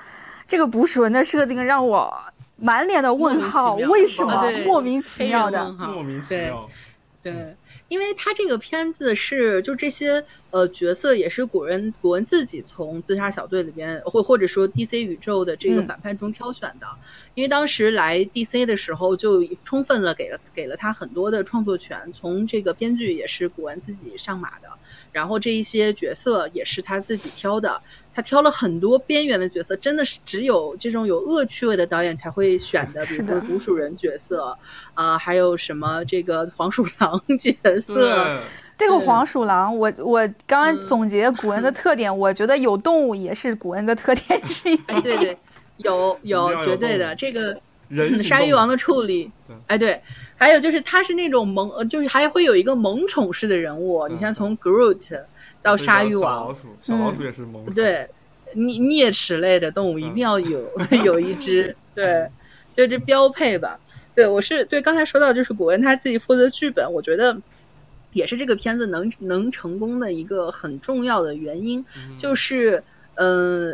[0.49, 2.12] 这个捕鼠人的设定让我
[2.57, 5.70] 满脸的问号，为什么莫名其妙的？
[5.72, 6.68] 莫名其妙，
[7.22, 7.57] 对。
[7.89, 16.87] 因为他这个片子是就这些呃角色也是古人古文自己从自杀小队里边或或者说 DC 宇宙的这个反派中挑选的，
[17.35, 24.68] 因为当时来 DC 的时候就充分了给了给了他很多的创作权，从这个编剧也是古文自己上马的，
[25.12, 27.80] 然后这一些角色也是他自己挑的。
[28.15, 34.57] 他挑了很多边缘的角色，真的是只有这种有恶趣味的导演才会选的，比如说捕鼠人角色，
[34.95, 38.41] 呃，还有什么这个黄鼠狼角色。
[38.77, 44.77] 这个黄鼠狼，我我刚刚总结古恩的特点，我觉得有动物也是古恩的特点之一。
[44.87, 45.39] 哎，对对，
[45.79, 47.57] 有有绝对的这个
[48.21, 49.31] 鲨鱼王的处理。
[49.69, 50.03] 哎，对，
[50.37, 55.21] 还有就是他是那种萌，就是还会有一个萌宠式的人物，你像从 Groot。
[55.65, 57.65] 到鲨鱼王，小老鼠，小老鼠也是萌。
[57.75, 58.07] 对，
[58.55, 60.62] 啮啮齿类的动物一定要有
[61.03, 62.29] 有一只，对，
[62.77, 63.81] 就这标配吧。
[64.15, 67.41] 对我是对刚才说到就是古文他自己负责剧本，我觉得
[68.12, 71.83] 也是这个片子能能成功的一个很重要的原因，
[72.19, 72.85] 就是
[73.15, 73.73] 呃，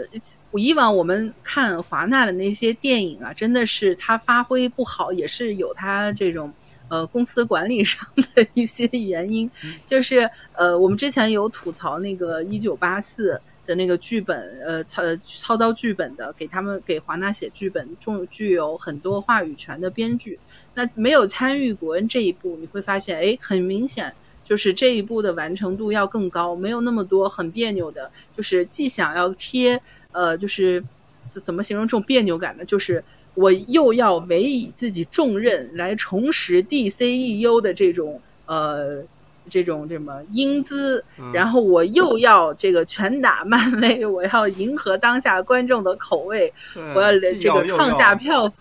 [0.53, 6.53] 以往我们看华纳的那些电影啊，真的是他发挥不好，也是有他这种。
[6.91, 9.49] 呃，公司管理上的 一些原因，
[9.87, 20.37] 就是呃，我们之前有吐槽那个一九八四的那个剧本，呃，操操刀剧本的，给他们给华纳写剧本，重具有很多话语权的编剧，
[20.75, 24.13] 那没有参与国恩这一步，你会发现，哎，很明显
[24.45, 29.81] 就是这一步的完成度要更高，没有那么多很别扭的，就是既想要贴，
[30.11, 30.85] 呃，就是
[31.23, 32.65] 怎么形容这种别扭感呢？
[32.65, 33.05] 就是。
[33.35, 39.03] 我又要委以自己重任来重拾 DCEU 的这种呃
[39.49, 46.53] 这种什么英姿，然后我又要这个拳打漫威， 我要迎合当下观众的口味，
[46.95, 47.11] 我要
[47.41, 48.53] 这个创下票，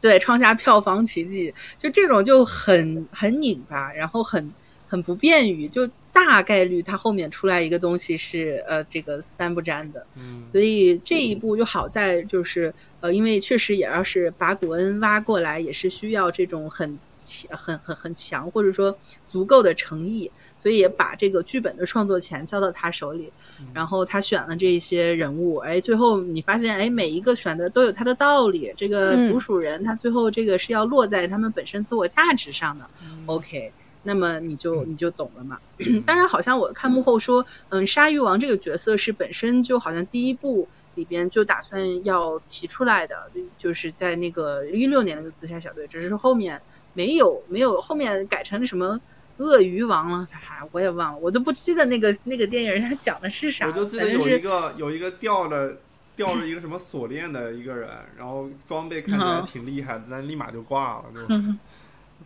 [0.00, 4.52] 对创下票房奇迹，就这种就很很拧巴，然后很
[4.88, 5.88] 很不便于就。
[6.26, 18.96] 大概率它后面出来一个东西是呃这个三不沾的，嗯，所以这一步就好在就是呃因为确实也要是把古恩挖过来，也是需要这种很强很很很强或者说
[19.28, 23.32] 足够的诚意，所以也把这个剧本的创作权交到他手里，
[23.74, 32.88] 然后他选了这些人物，哎，最后你发现哎每一个选的都有他的道理，这个捕鼠人他最后这个是要落在他们本身自我价值上的
[33.26, 33.72] ，OK。
[34.02, 35.58] 那么你就你就懂了嘛。
[36.06, 46.60] 当然，好像我看幕后说，嗯，鲨鱼王这个角色是本身就好像第一部里边就打算要提出来的，就是在那个一六年那个自杀小队，只是后面
[46.94, 49.00] 没有没有后面改成了什么
[49.38, 53.66] 鳄鱼王了，啥我也忘了，我都不记得那个那个电影它讲的是啥。
[53.66, 55.78] 我就记得有一个有一个吊着
[56.16, 57.88] 吊着一个什么锁链的一个人，
[58.18, 61.22] 然后装备看起来挺厉害的，但立马就挂了，就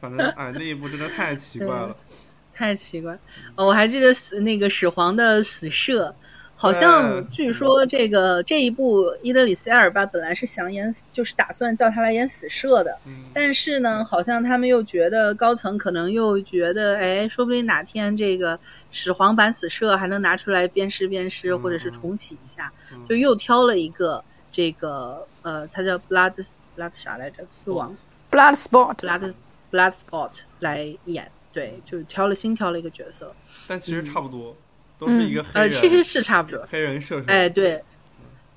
[0.04, 1.96] 反正哎那一部真的太奇怪了。
[2.52, 3.18] 太奇怪，
[3.56, 6.14] 哦我还记得死那个始皇的死射，
[6.54, 12.96] 好像据说这个这一部伊德里斯艾尔巴本来是想演，就是打算叫他来演死射的，
[13.32, 18.56] 但是呢，好像他们又觉得高层可能又觉得，哎，说不定哪天这个
[18.92, 22.72] 始皇版死射还能拿出来鞭尸鞭尸，或者是重启一下，
[23.08, 26.32] 就又挑了一个这个呃，他叫 blood
[26.76, 27.44] blood 啥来着？
[27.50, 27.96] 死亡
[28.30, 29.34] Blood sport blood
[29.74, 31.30] blood spot 来演。
[31.52, 33.34] 对，就是挑了新挑了一个角色，
[33.68, 34.56] 但其实差不多，
[34.98, 35.62] 都是一个黑人。
[35.62, 37.24] 呃，其实是差不多，黑人射手。
[37.28, 37.80] 哎，对，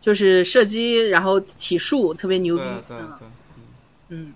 [0.02, 2.64] 就是射击，然后体术特别牛逼。
[2.88, 3.08] 对对
[4.10, 4.34] 嗯。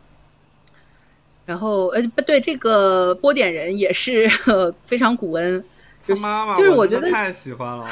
[1.48, 4.30] 然后，呃，不对，这个波点人也是
[4.86, 5.64] 非常古恩。
[6.08, 6.22] 就是
[6.56, 7.90] 就是我觉得太喜欢了。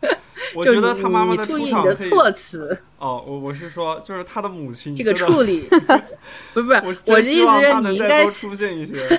[0.54, 2.76] 我觉得他妈妈的出场措辞。
[2.98, 5.68] 哦，我我是说，就是他的母亲这个处理，
[6.54, 8.96] 不是不是，我的意思是你应该出现一些。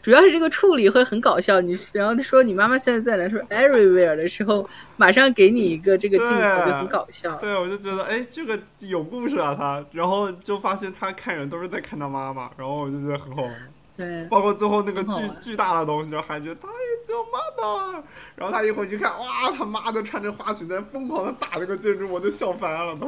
[0.00, 1.60] 主要是这个处理会很搞笑。
[1.60, 3.28] 你然后他说你妈妈现在在哪？
[3.28, 7.34] 说 everywhere 的时候，马上给你一个这个镜头就很搞笑。
[7.36, 9.84] 对，我就觉得哎，这个有故事啊，他。
[9.92, 13.72] 然后就发现他看人都是在看他妈妈，然后我就觉得很好玩。
[13.96, 16.68] 对，包括最后那个巨巨大的东西，然后还觉得他
[17.12, 18.02] 也是有妈妈。
[18.34, 22.98] 然后他一回去看，哇，他妈的穿着花裙在疯狂的打这个建筑，我都笑翻了。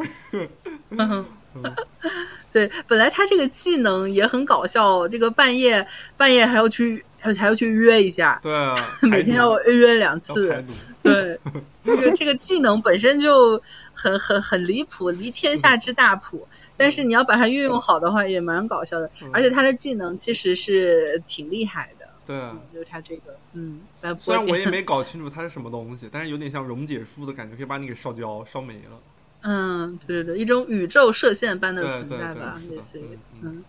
[2.52, 5.86] 对，本来他这个技能也很搞笑，这个半夜
[6.16, 10.62] 半夜还要去还还要去约一下，对啊，每天要约两次，
[11.02, 11.38] 对，
[11.84, 13.61] 这个这个技能本身就
[13.92, 16.46] 很很很离谱，离天下之大谱。
[16.76, 19.09] 但是你要把它运用好的话，也蛮搞笑的。
[19.32, 21.93] 而且他的技能其实是挺厉害的。
[22.27, 22.37] 对，
[22.72, 23.81] 就是他这个，嗯，
[24.18, 29.01] 虽然我也没 搞清楚它是什么东西，但是有点像溶解术的感觉，可以把你给烧焦、烧没了。
[29.43, 33.64] 嗯，对对对，一种宇宙射线般的存在吧，类似于，嗯。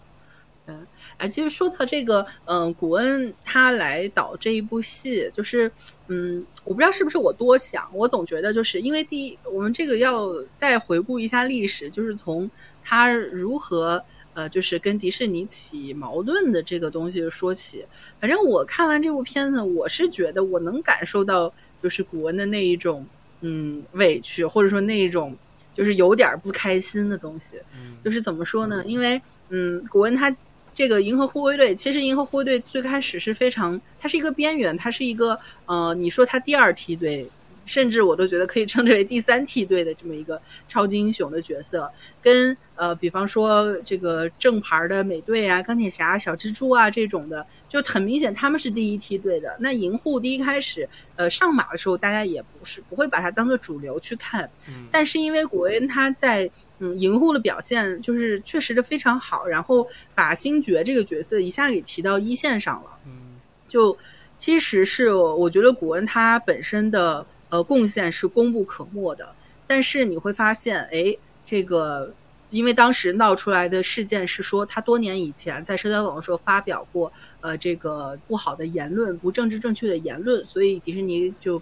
[0.68, 0.84] 嗯，
[1.18, 5.72] 哎，其实说到这个，嗯，古恩他来导这一部戏，就是，
[6.08, 12.49] 嗯，我不知道是不是我多想，我总觉得就是因为第一，我们这个要再回顾一下历史，就是从
[12.84, 14.03] 他如何，
[14.36, 17.83] 呃，就是跟迪士尼起矛盾的这个东西说起。
[18.21, 23.03] 反正我看完这部片子，我是觉得我能感受到，就是古恩的那一种，
[23.41, 25.36] 嗯，委屈，或者说那一种，
[25.73, 27.55] 就是有点不开心的东西。
[27.75, 28.83] 嗯就是怎么说呢？
[28.86, 29.19] 因为，
[29.49, 30.36] 嗯，古恩他。
[30.77, 37.25] 这个银河护卫队其实，银河护卫队最开始是非常，它是一个边缘，它是一个呃，你说它第二梯队，
[37.66, 41.91] 甚至我都觉得可以称之为第三梯队的这么一个超级英雄的角色，
[42.22, 49.55] 跟呃，比方说这个正牌的美队啊、钢铁侠、小蜘蛛啊这种的，就很明显他们是第一梯队的。
[49.59, 54.49] 那银护第一开始呃上马的时候，大家也不是不会把它当做主流去看，
[54.91, 56.49] 但是因为古恩他在。
[56.80, 62.89] 嗯，银护的表现就是确实的非常好，然后把星爵这个角色一下给提到一线上了。
[63.05, 63.97] 嗯，就
[64.38, 69.34] 其实是我觉得古恩他本身的呃贡献是功不可没的，
[69.68, 71.16] 但是你会发现，哎，
[71.46, 72.14] 这个
[72.50, 81.62] 因为当时闹出来的事件是说他多年以前在社交网络上发表过呃这个不好的言论、不政治正确的言论，所以迪士尼就。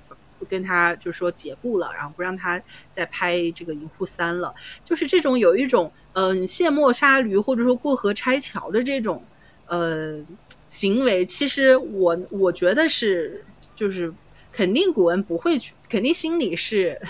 [0.49, 2.61] 跟他就说解雇了，然后不让他
[2.91, 4.53] 再拍这个《银护三》了，
[4.83, 9.23] 就是这种有一种嗯卸磨杀驴或者说过河拆桥的这种
[9.67, 10.21] 呃
[10.67, 14.13] 行为，其实我我觉得是就是
[14.53, 17.01] 肯定古恩不会去，肯定心里是。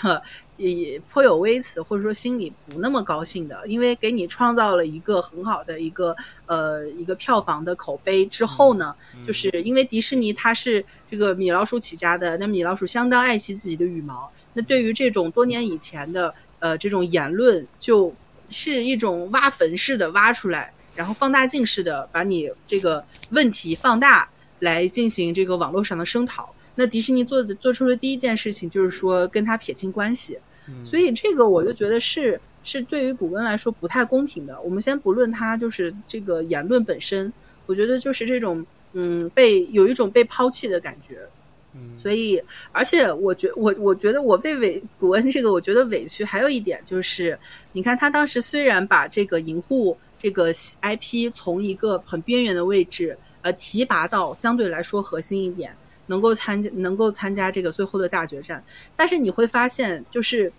[0.56, 6.16] 也颇有微词，或者说心里不那么高兴的，因为给你创造了一个很好的一个
[6.46, 18.14] 呃一个票房的口碑之后呢，就是因为迪士尼它是这个米老鼠起家的，那米老鼠相当爱惜自己的羽毛，那对于这种多年以前的呃这种言论，就
[18.50, 24.30] 是一种挖坟式的挖出来，然后放大镜似的把你这个问题放大
[24.60, 26.54] 来进行这个网络上的声讨。
[26.76, 30.38] 那迪士尼做的做出的第一件事情就是说跟他撇清关系，
[30.84, 34.60] 所以这个我就觉得是是对于古根来说不太公平的。
[34.62, 37.32] 我们先不论他就是这个言论本身，
[37.66, 41.20] 我觉得就是这种嗯被有一种被抛弃的感觉，
[41.98, 47.38] 所以，而且我觉我我觉得我被委古恩这个，我觉得委屈还有一点就是，
[47.72, 55.76] 你看他当时虽然把这个银护这个 IP 从一个很边缘的位置，呃，提拔到相对来说核心一点，
[56.08, 58.64] 能够参加能够参加这个最后的大决战，
[58.95, 60.51] 但是你会发现，就是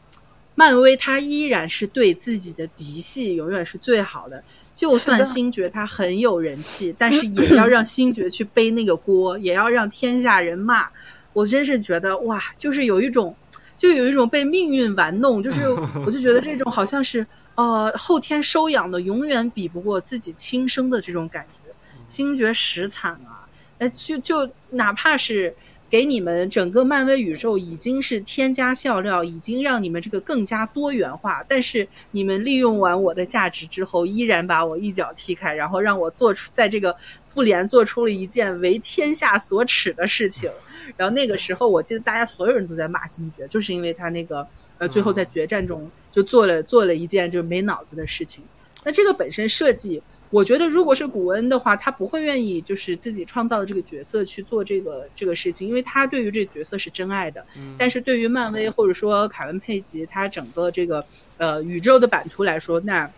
[0.55, 4.42] 漫威它依然是对自己的嫡系永远是最好的。
[4.76, 10.88] 就算星爵他很有人气， 但是也要让星爵去背那个锅，也要让天下人骂。
[11.32, 13.34] 我真是觉得哇，就是有一种，
[13.78, 15.68] 就有一种被命运玩弄，就是
[16.05, 17.24] 我就觉得这种好像是
[17.55, 21.70] 呃后天收养的，永远比不过自己亲生的这种感觉。
[22.09, 23.43] 星爵实惨啊，
[23.79, 25.55] 哎，就就哪怕是。
[25.91, 31.45] 给你们整个漫威宇宙已经是添加笑料，已经让你们这个更加多元化。
[31.47, 40.51] 但是你们利用完我的价值之后，依然把我一脚踢开，然后让我做出在这个复联做出了一件为天下所耻的事情。
[40.97, 44.45] 然后那个时候，我记得大家所有人都在骂星爵，就是因为他那个
[44.79, 48.43] 呃，最后在决战中就做了做了一件就是没脑子的事情。
[48.83, 50.03] 那这个本身设计。
[50.35, 57.47] 我觉得，如果是古恩的话，他不会愿意就是自己创造的这个角色去做这个这个事情，因为他对于这个角色是真爱的。
[57.78, 61.05] 但是对于漫威或者说凯文·佩吉他整个这个
[61.39, 63.09] 呃宇宙的版图来说，那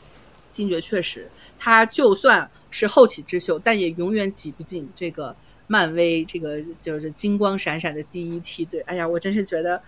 [0.50, 1.26] 星爵确实，
[1.58, 5.34] 他就算是后起之秀，但也永远挤不进这个
[5.68, 8.82] 漫威这个就是金光闪闪的第一梯队。
[8.82, 9.82] 哎呀，我真是觉得。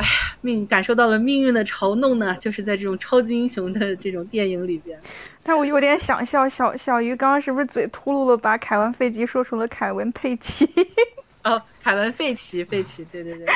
[0.00, 4.98] 哎呀，命感受到了命运的嘲弄呢，就是在这种超级英雄的这种电影里边。
[5.42, 10.66] 但我有点想笑，小小鱼刚刚是不是嘴秃噜了，把凯文·费奇说成了凯文·佩奇？
[11.44, 13.46] 哦，凯文·费奇，费奇，对对对，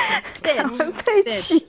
[0.55, 1.67] 凯文·佩奇，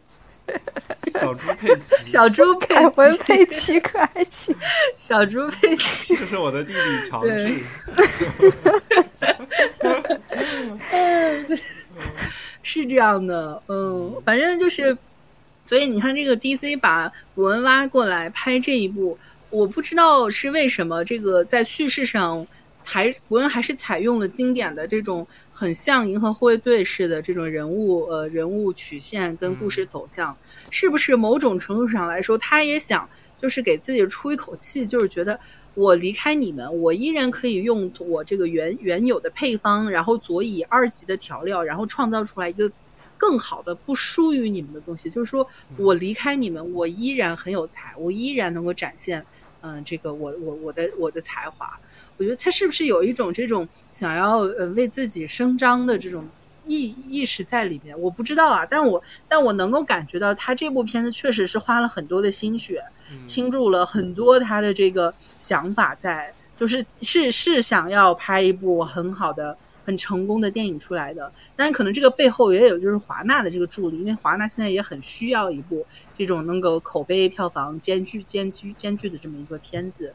[1.14, 4.55] 小猪佩奇，小猪凯文·佩奇，可爱奇，
[4.99, 7.61] 小猪佩奇，这是我的弟弟乔治。
[12.69, 14.99] 是这样的，嗯，反正就是，
[15.62, 19.17] 所以你看，这个 DC 把古恩挖过来拍这一部，
[19.51, 22.45] 我不知道是为什么，这个在叙事上，
[22.81, 30.37] 采古恩还是采用了经典的这种很像银河护卫队式的这种人物，呃，人物曲线跟故事走向，
[30.73, 33.09] 是不是某种程度上来说，他也想
[33.39, 35.39] 就是给自己出一口气，就是觉得。
[35.77, 42.72] 我离开你们，我依然可以用我这个原原有的配方，然后佐以二级的调料，然后创造出来一个
[43.18, 45.11] 更好的、不输于你们的东西。
[45.11, 45.47] 就是说
[45.77, 49.22] 我离开你们，我依然很有才，我依然能够展现，
[49.61, 51.79] 嗯，这个我我我的我的才华。
[52.16, 56.27] 我觉得他是不是有一种这种想要呃为自己声张的这种
[56.64, 58.01] 意意识在里面？
[58.01, 62.83] 我不知道啊，但我但我能够感觉到他这部片子确实是花了很多的心血，
[63.27, 65.12] 倾注了很多他的这个。
[65.47, 75.86] 想法在，就是是是想要拍一部很好的、很成功的电影出来的，但是可能这个背后也有就是华纳的这个助力，因为华纳现在也很需要一部
[76.18, 80.12] 这种能够口碑、票房兼具、兼具、兼具的这么一个片子，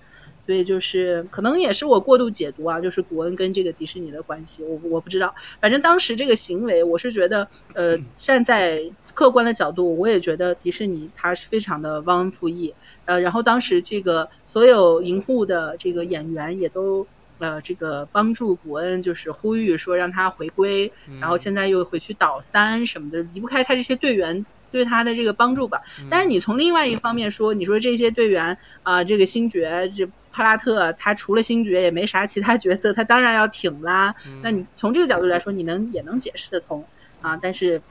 [0.51, 8.83] 所以就是可能也是我过度解读啊，就是古恩跟这个迪士尼的关系，我我不知道，反正当时这个行为，我是觉得，呃，站在。
[9.13, 12.73] 客观的角度，我也觉得迪士尼它是非常的忘恩负义，
[13.03, 17.05] 呃，然后当时这个所有银护的这个演员也都
[17.37, 20.89] 呃这个帮助古恩，就是呼吁说让他回归，
[21.19, 25.81] 然后现在又回去倒三什么的，离不开他这些队员对他的这个帮助吧。
[26.09, 34.15] 但是你从另外一方面说，你说这些队员啊，这个星爵这帕拉特，他除了星爵也没啥其他角色，他当然要挺啦。
[34.41, 36.83] 那你从这个角度来说，你能也能解释得通
[37.21, 37.81] 啊，但是。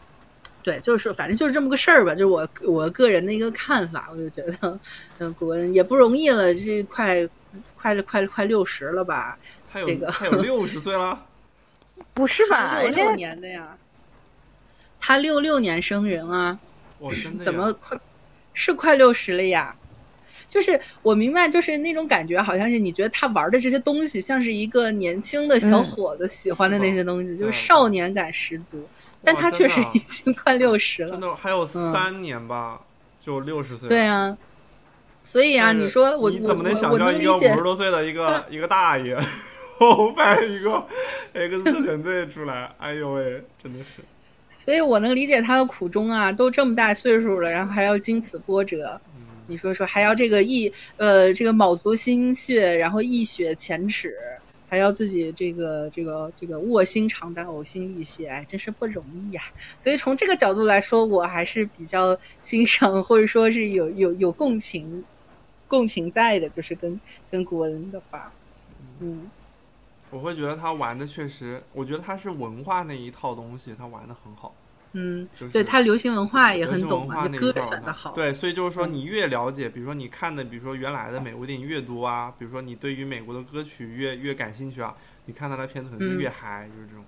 [0.62, 4.78] 对，就是反正就是这么个事儿吧，就是我我个人的一个看法，我就觉得，
[5.18, 7.26] 嗯，古恩也不容易了，这快
[7.74, 9.38] 快了快快六十了吧？
[9.72, 11.18] 这个他有六十岁了？
[12.12, 12.78] 不是吧？
[12.82, 13.74] 六六年的呀，
[15.00, 16.58] 他六六年生人啊，
[17.00, 17.98] 我真的怎么快
[18.52, 19.74] 是快六十了呀？
[20.48, 28.86] 就是我明白，就是那种感觉，好像是你觉得他玩的这些东西，像是一个年轻的小伙子喜欢的那些东西，就是少年感十足。
[29.22, 32.80] 但他确实已经快六十了，真的还有三年吧，
[33.24, 33.88] 就六十岁。
[33.88, 34.36] 对啊，
[35.22, 39.14] 所以啊，你说我你怎么能想象一个五十多岁的一个一个大爷，
[40.16, 40.84] 拍一个
[41.34, 42.72] X 特遣队出来？
[42.78, 44.02] 哎呦喂，真的是。
[44.64, 49.00] 所以我能理解他的苦衷啊，都这么大岁数了，然后还要经此波折，
[49.46, 54.14] 你说说还要这个一呃这个卯足心血，然后一雪前耻。
[54.68, 59.42] 还要自己这个这个这个卧薪尝胆，呕心沥血，哎，真是不容易呀。
[59.76, 65.02] 所以从这个角度来说，我还是比较欣赏，或者说是有有有共情，
[65.66, 67.00] 共情在的，就是跟
[67.32, 68.32] 跟古恩的话，
[69.00, 69.28] 嗯。
[70.10, 74.54] 我会觉得他玩的确实，我觉得他是文化那一套东西，他玩的很好。
[74.92, 78.10] 嗯，就是对他流行文化也很懂嘛，歌选的好。
[78.12, 84.92] 对，所以就是说，嗯你越了解，比如说你看的，比如说原来的美国电影越多啊，比如说你对于美国的歌曲越越感兴趣啊，
[85.26, 87.04] 你看他的片子可能就嗯越嗨，就是这种。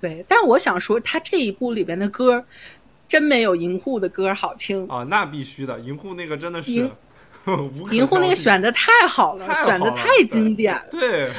[0.00, 2.44] 对，但我想说，他这一部里边的歌，
[3.08, 4.86] 真没有银护的歌好听。
[4.86, 6.88] 啊，那必须的，银护那个真的是
[7.90, 10.84] 银护那个选的太好了，选的太经典了。
[10.90, 11.30] 对，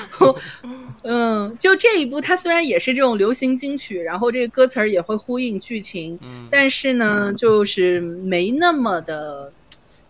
[1.03, 9.51] 嗯，就这一部，它虽然也是这种流行金曲，然后这个歌词儿也会呼应剧情，嗯，但是呢，就是没那么的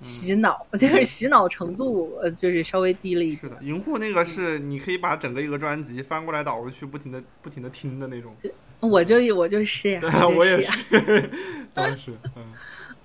[0.01, 3.39] 洗脑，就是洗脑程度，呃，就是稍微低了一点。
[3.41, 8.33] 是的，银护那个是你可以把整个一个专辑翻过来倒过去，不停的不停的听的那种。
[8.79, 9.99] 我就我就是
[10.37, 10.73] 我也呀。
[10.89, 11.29] 是，
[11.75, 12.43] 当时，嗯，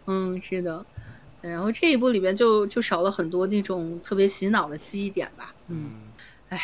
[0.38, 0.86] 嗯，是的。
[1.50, 5.54] 然后这一部里边就就少了很多那种特别洗脑的记忆点吧。
[5.68, 5.90] 嗯，
[6.48, 6.60] 哎，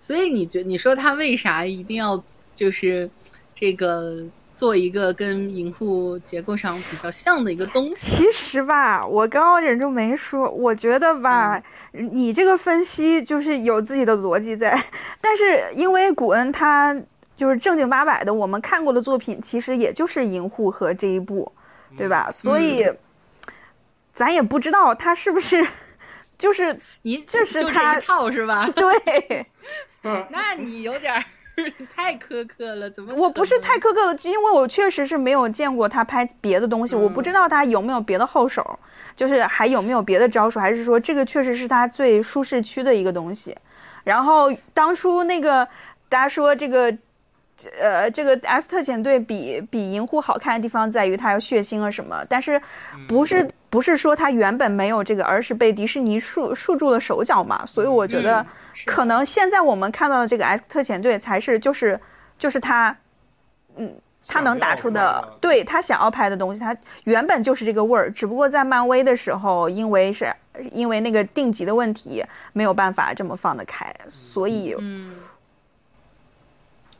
[0.00, 2.20] 所以你觉你说他为啥一定要
[2.56, 3.08] 就是
[3.54, 8.24] 这个做一个跟银护结构上比较像的一个东西？
[8.24, 11.62] 其实吧，我刚刚忍住没说，我觉得吧，
[11.92, 14.82] 你这个分析就是有自己的逻辑在，
[15.20, 16.96] 但是因为古恩他
[17.36, 21.52] 就是正经八百的，我们看过的作品其实也就是《银护》和这一部，
[21.96, 22.28] 对吧？
[22.32, 22.84] 所以
[24.18, 25.64] 咱也不知道他是不是
[26.36, 28.68] 就是 你这是就他这一套是吧？
[28.74, 29.46] 对。
[30.30, 31.22] 那你有点儿
[31.94, 33.14] 太苛刻了，怎么？
[33.14, 38.80] 我不是太苛刻的，因为我确实是没有见过他拍别的东西，嗯我不知道他有没有别的后手，
[39.14, 43.56] 就是还有没有别的招数，还是说这个确实是他最舒适区的一个东西。
[44.02, 45.68] 然后当初那个
[46.08, 46.98] 大家说这个。
[47.80, 52.60] 呃，这个 S 特遣队比比银护好看的地方在于它要血腥啊什么，但是
[53.08, 57.66] 不是不是说它原本没有这个，而是被迪士尼束束住了手脚嘛。
[57.66, 58.46] 所以我觉得
[58.86, 61.98] 可能现在我们看到的这个 S 特遣队才是就是
[62.38, 62.96] 就是他，
[63.76, 63.92] 嗯，
[64.26, 70.32] 他能打出的对他想要拍的东西，他原本就是这个味儿，只不过在漫威的时候，因为是
[70.72, 75.12] 因为那个定级的问题，没有办法这么放得开，所以嗯。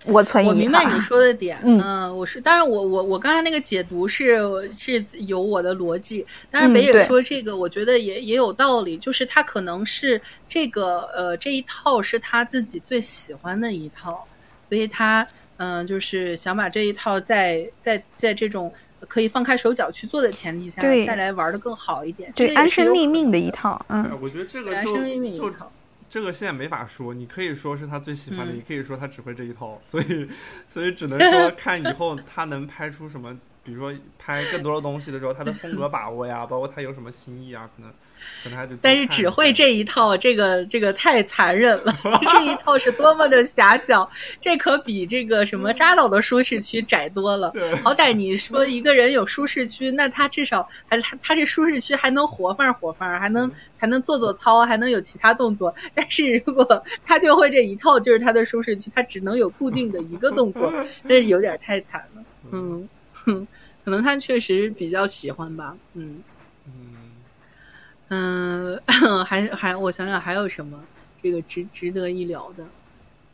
[0.05, 0.49] 我存疑。
[0.49, 1.81] 我明白你说的点，嗯。
[1.81, 4.39] 嗯，我是，当然我我我刚才那个解读是
[4.73, 14.27] 是有我的逻辑，当然北野说这个，我觉得也也有道理，就是他可能是这个呃这一套是他自己最喜欢的一套，
[14.69, 15.27] 所以他
[15.57, 18.73] 嗯、就是想把这一套在在在这种
[19.09, 21.05] 可以放开手脚去做的前提下，对。
[21.05, 25.71] 再来玩的更好一点，对这个也安身立命的一套，哎嗯，我觉得这个就安身立命一就套。
[26.09, 28.57] 这个现在没法说，你可以说是他最喜欢的，嗯。
[28.57, 30.29] 也可以说他只会这一套，所以
[30.67, 33.39] 所以只能说 看以后他能拍出什么，
[33.69, 37.93] 比如说拍更多的东西的时候，他的风格把握呀， 包括他有什么新意啊，可能
[38.43, 41.95] 可能还得但是只会这一套，这个这个太残忍了。
[42.27, 44.11] 这一套是多么的狭小，
[44.41, 47.51] 这可比这个什么扎导的舒适区窄多了。
[47.51, 55.75] 对好歹你说一个人有舒适区，那他至少还他他这舒适区还能活泛活泛，还能还能做做操，还能有其他动作。
[55.95, 62.25] 但是如果他就会这一套就是他的舒适区，他只能有固定的一个动作，那有点太惨了。
[62.51, 63.47] 嗯，哼，
[63.89, 65.79] 可能他确实比较喜欢吧。
[65.95, 66.23] 嗯。
[66.67, 67.25] 嗯，
[68.11, 68.81] 嗯，
[69.25, 70.87] 还还我想想还有什么
[71.17, 72.73] 这个值值得一聊的，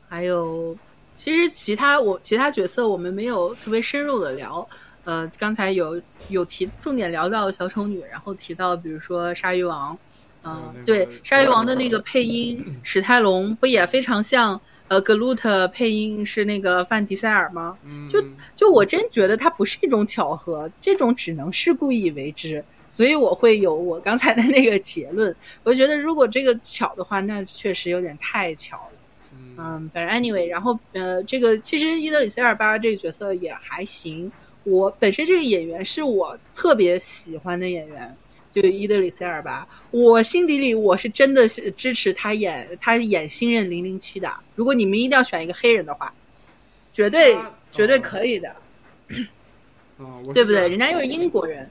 [0.00, 0.78] 还有
[1.14, 4.68] 其实其他我其他角色我们没有特别深入的聊，
[5.04, 9.98] 呃，刚才有有提重点聊到小丑女，然后提到比如说鲨鱼王，
[10.44, 17.76] 嗯、对，鲨鱼王的那个配音史泰龙不也非常像呃格鲁特配音是那个范迪塞尔吗？
[17.84, 18.22] 嗯就
[18.54, 25.34] 就我真觉得它不是一种巧合，这种只能是故意为之，所以我会有我刚才的那个结论。
[25.62, 28.98] 我觉得如果这个巧的话，那确实有点太巧了。
[29.32, 34.30] 嗯嗯，反正 anyway，然后呃，这个其实伊德里塞·尔巴这个角色也还行。
[34.64, 38.16] 我本身这个演员是我特别喜欢的演员，
[38.54, 39.66] 就是伊德里塞·尔吧。
[39.90, 44.32] 我心底里我是真的是支持他演他演新任零零七的。
[44.54, 46.12] 如果你们一定要选一个黑人的话，
[46.92, 48.54] 绝对他绝对哦可以的。
[50.32, 50.68] 对不对？
[50.68, 51.70] 人家又是英国人，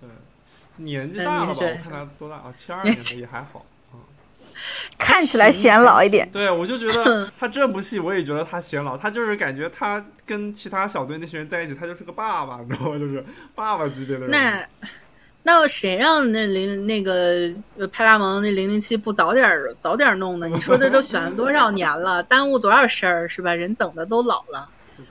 [0.00, 0.08] 对
[0.76, 1.60] 年纪嗯大了吧？
[1.60, 2.52] 我看他多大啊？
[2.56, 3.66] 七二 年的也还好。
[3.92, 4.00] 嗯，
[4.98, 6.26] 看起来显老一点。
[6.32, 12.98] 对，我就觉得 他这部戏，我也觉得他显老，他就是感觉他跟其他小队那些人在一起，他就是个爸爸，你知道吗？
[12.98, 13.22] 就是
[13.54, 14.30] 爸爸级别的人。
[14.30, 14.66] 那
[15.42, 20.48] 那谁让那零那个呃派拉蒙那零零七不早点儿早点儿弄呢？
[20.48, 23.52] 你说这都选了多少年了，耽误多少事儿是吧？
[23.54, 24.68] 人等的都老了。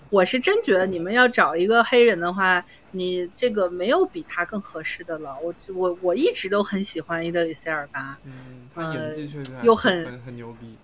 [0.10, 5.36] 我是真觉得你们要找一个黑人的话，你这个没有比他更合适的了。
[5.42, 10.76] 我我我一直都很喜欢伊德里塞·尔巴，嗯，他演技确实还又很很很牛逼。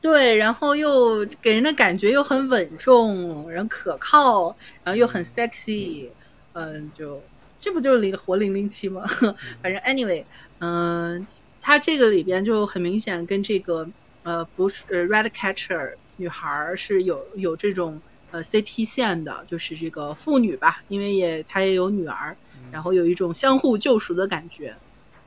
[0.00, 4.54] 对，然后又给人的感觉又很稳重，人可靠，
[4.84, 6.08] 然后又很 sexy，
[6.52, 7.20] 嗯，就
[7.66, 9.04] 这不就是零活零零七吗？
[9.60, 10.24] 反正 anyway，
[10.60, 11.26] 嗯，
[11.60, 13.88] 他这个里边就很明显跟这个
[14.22, 18.00] 呃不是 red catcher 女孩是有有这种
[18.30, 22.36] 呃 CP 线的，就是这个父女吧，因为也她也有女儿，
[22.70, 24.76] 然后有一种相互救赎的感觉。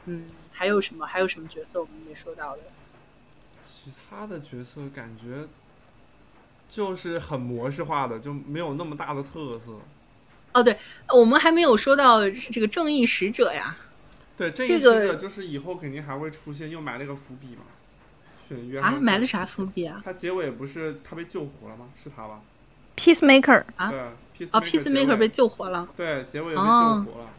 [0.05, 1.05] 嗯，还有什么？
[1.05, 2.61] 还有什么角色我们没说到的？
[3.61, 5.45] 其他的角色感觉
[6.69, 9.73] 就是很模式化的，就没有那么大的特色。
[10.53, 10.77] 哦，对，
[11.13, 13.75] 我们还没有说到这个正义使者呀。
[14.35, 17.63] 对，正义使者就是以后肯定还会出现，又埋了个伏笔嘛。
[18.47, 20.01] 选约啊，埋了啥伏笔啊？
[20.03, 21.87] 他结尾不是他被救活了吗？
[22.01, 22.41] 是他吧
[22.97, 25.87] ？Peacemaker 啊，对，哦，Peacemaker 被救活了。
[25.95, 27.29] 对，结尾被救活了。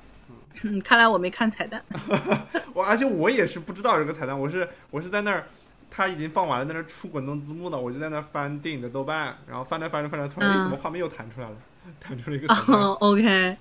[0.63, 1.83] 嗯，看来我没看彩蛋。
[2.75, 5.47] 我而且我也是不知道这个彩蛋，我是我是在那儿。
[5.93, 11.57] 他已经放完了，在那儿出滚动字幕呢，我就在那儿翻电影的豆瓣，然后翻着翻着翻着，突然怎么画面又弹出来了，
[12.01, 12.53] 弹出了一个。
[13.01, 13.57] OK，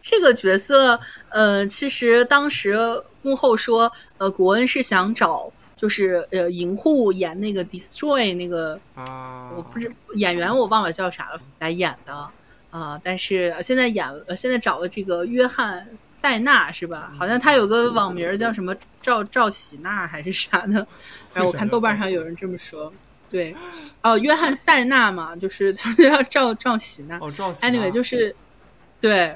[0.00, 2.76] 这个角色，呃，其实当时
[3.22, 12.30] 幕后说，呃，古恩是想找，就是呃，银护演那个 Destroy 那个啊，我不是演员，我忘了叫啥了来演的
[12.70, 15.86] 啊，但是现在演，现在找了这个约翰。
[16.22, 17.12] 塞纳是吧？
[17.18, 20.86] 好像他有个网名叫什么赵赵喜娜还是啥的，
[21.34, 22.94] 然后我看豆瓣上有人这么说。
[23.32, 23.56] 对，
[24.02, 27.18] 哦，约翰塞纳嘛，就是他叫赵赵喜娜。
[27.20, 27.66] 哦，赵喜。
[27.66, 28.36] Anyway，就是
[29.00, 29.34] 对，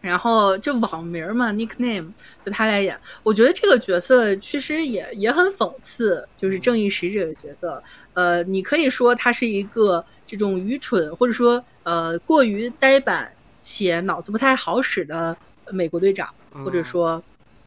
[0.00, 2.10] 然后就网名嘛，nickname，
[2.44, 2.98] 就他来演。
[3.22, 7.80] 我觉得这个角色其实也也很讽刺，就是正义使者的角色。
[8.14, 15.36] 呃，你可以说他是一个这种愚蠢，或者说呃过于呆板且脑子不太好使的。
[15.72, 16.28] 美国队长，
[16.64, 17.22] 或者说，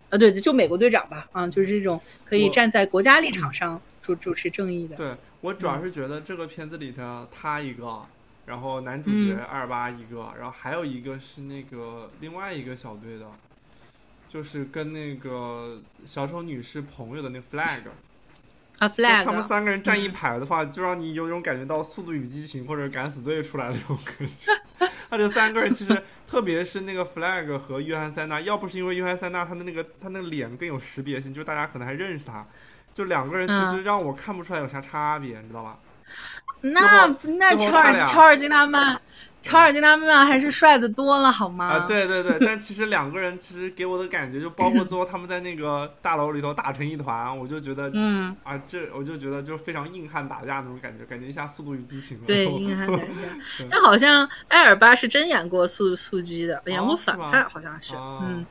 [0.10, 4.98] 呃，对，就美国队长吧，啊，就是这种可以站在国家立场上主主持正义的。
[4.98, 8.06] 对我主要是觉得这个片子里的他一个，
[8.46, 13.26] 然后男主角二八一个，然后还有一个是那个另外一个小队的，
[14.30, 17.82] 就是跟那个小丑女士朋友的那个 flag。
[18.80, 24.50] 啊，flag，他们三个人站一排的话，就让你有种感觉到《速度与激情》或者《敢死队》出来的那种感觉。
[25.10, 32.48] 他这三个人其实，特别是那个 flag 和约翰塞纳，要不是因为约翰塞纳他的那个他那个脸更有识别性，就大家可能还认识他。
[32.94, 35.78] 就两个人其实让我看不出来有啥差别，你知道吧？
[36.62, 39.00] 那那乔尔乔尔金纳曼。
[39.42, 41.68] 乔尔金纳曼还是帅的多了，好吗？
[41.68, 53.68] 啊，对对对，但其实两个人其实给我的感觉，就包括最后他们在那个大楼里头打成一团，我就觉得，嗯，啊，这我就觉得就非常硬汉打架那种感觉，感觉一下《速度与激情》对 硬汉打架。
[53.70, 58.46] 但好像埃尔巴是真演过速速激的，演过反派，好像是，嗯。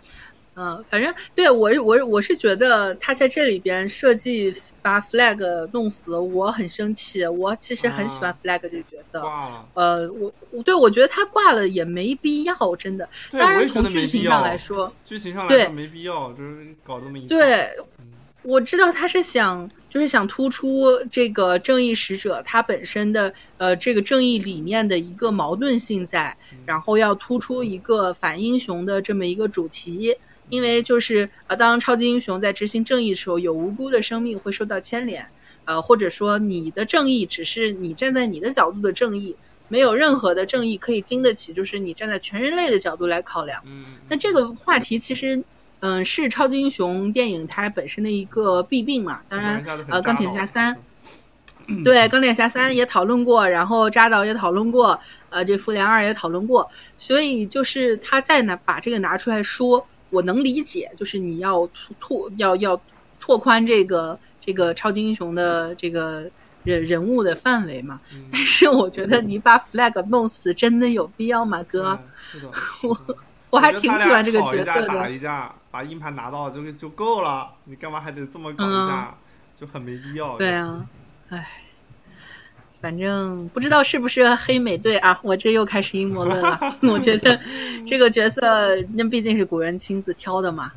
[0.55, 7.27] 嗯，反正对我我我是觉得他在这里边设计把 Flag 弄死，我很生气。
[7.27, 9.23] 我其实很喜欢 Flag 这个角色。
[9.73, 13.09] 呃，我我对我觉得他挂了也没必要，真的。
[13.31, 17.27] 当然从剧情上来说，剧情上来说没必要，就是搞这么一。
[17.27, 17.71] 对，
[18.43, 26.37] 我知道他是想就是想突出这个正义使者他本身的呃这个正义理念的一个矛盾性在，
[26.67, 30.15] 然后要突出一个反英雄的这么一个主题。
[30.49, 35.27] 因为就是呃，当超级英雄在执行正义的时候，有无辜的生命会受到牵连，
[35.65, 39.35] 呃，或者说你的正义只是你站在你的角度的正义，
[39.69, 43.63] 没有任何的正义可以经得起，就是你站在全人类的角度来考量。
[43.65, 45.43] 嗯，那这个话题其实，
[45.81, 49.23] 嗯，是超级英雄电影它本身的一个弊病嘛。
[49.31, 50.77] 当然，呃，钢铁侠三，
[51.83, 59.87] 对，钢铁侠三也讨论过，然后扎导也讨论过，呃，这复联二也讨论过，所以就是他再拿把这个拿出来说。
[60.13, 62.81] 我能理解，就是你要拓要要
[63.19, 66.31] 拓宽这个这个超级英雄的这个
[66.63, 67.99] 人人物的范围嘛。
[68.31, 71.99] 但是我觉得你把 Flag 弄死，真的有必要吗，哥？
[72.83, 73.17] 我
[73.51, 74.87] 我还挺喜欢这个角色的。
[74.87, 79.15] 打一架，把硬盘拿到就就够了，你干嘛还得这么搞一下？
[79.59, 80.37] 就很没必要。
[80.37, 80.85] 对啊，
[81.31, 81.62] 唉。
[82.83, 86.59] 反正不知道是不是黑美队啊，我这又开始阴谋论了。
[86.83, 87.41] 我觉得
[87.87, 88.43] 这个角色，
[88.93, 90.73] 那毕竟是古人亲自挑的嘛，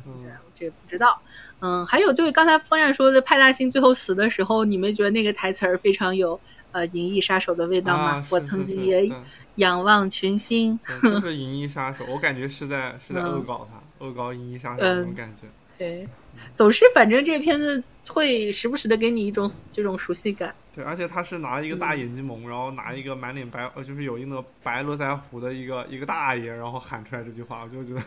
[0.54, 1.20] 这不知道。
[1.58, 6.38] 嗯，还有就是刚才风扇说的派大星最后死的时候，你们觉得那个台词儿非常有
[6.70, 8.24] 呃《银翼杀手》的味道吗？
[8.30, 9.10] 我曾经也
[9.56, 15.48] 仰望群星，就是 《银翼杀手》，我感觉是在是在恶搞他，恶搞《银翼杀手》那种感觉。
[15.78, 16.06] 对，
[16.54, 20.54] 总是反正这片子会时不时的给你一种这种熟悉感。
[20.74, 28.02] 对，而且他是拿一个大眼睛蒙，然后拿一个满脸白，呃，就是有一个白络腮胡的一个一个大爷，然后喊出来这句话，我就觉得，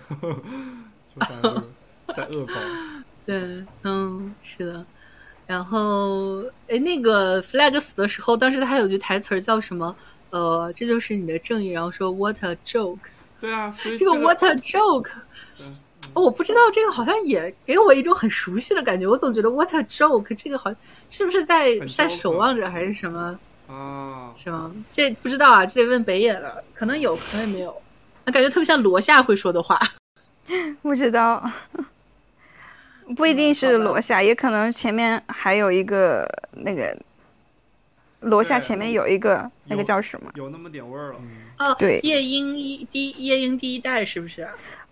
[1.17, 2.53] 就在恶搞。
[3.25, 4.86] 对，嗯，是的，
[5.47, 9.95] 然后，哎，那个 Flag 死的时候，当时他有句台词叫什么？
[10.30, 11.69] 呃，这就是你的正义。
[11.69, 12.99] 然后说 What a joke！
[13.41, 15.09] 对啊，所以这个 What a joke！
[16.20, 19.07] 哦，我不知道这个好像也给我一种很熟悉的感觉。
[19.07, 20.36] 我总觉得 What a joke！
[20.36, 20.70] 这个好
[21.09, 24.34] 是不是在在守望者还是什么啊？
[24.36, 24.70] 是吗？
[24.91, 26.61] 这不知道啊，这得问北野了。
[26.74, 27.82] 可能有，可能也没有。
[28.26, 29.80] 那感觉特别像罗夏会说的话。
[30.82, 31.49] 不知道。
[33.15, 36.95] 不一定是罗夏，也可能前面还有一个那个
[38.20, 40.30] 罗夏前面有一个那个叫什么？
[40.36, 41.20] 有那么点味儿了。
[41.59, 44.47] 哦，对，夜莺一第夜莺第一代是不是？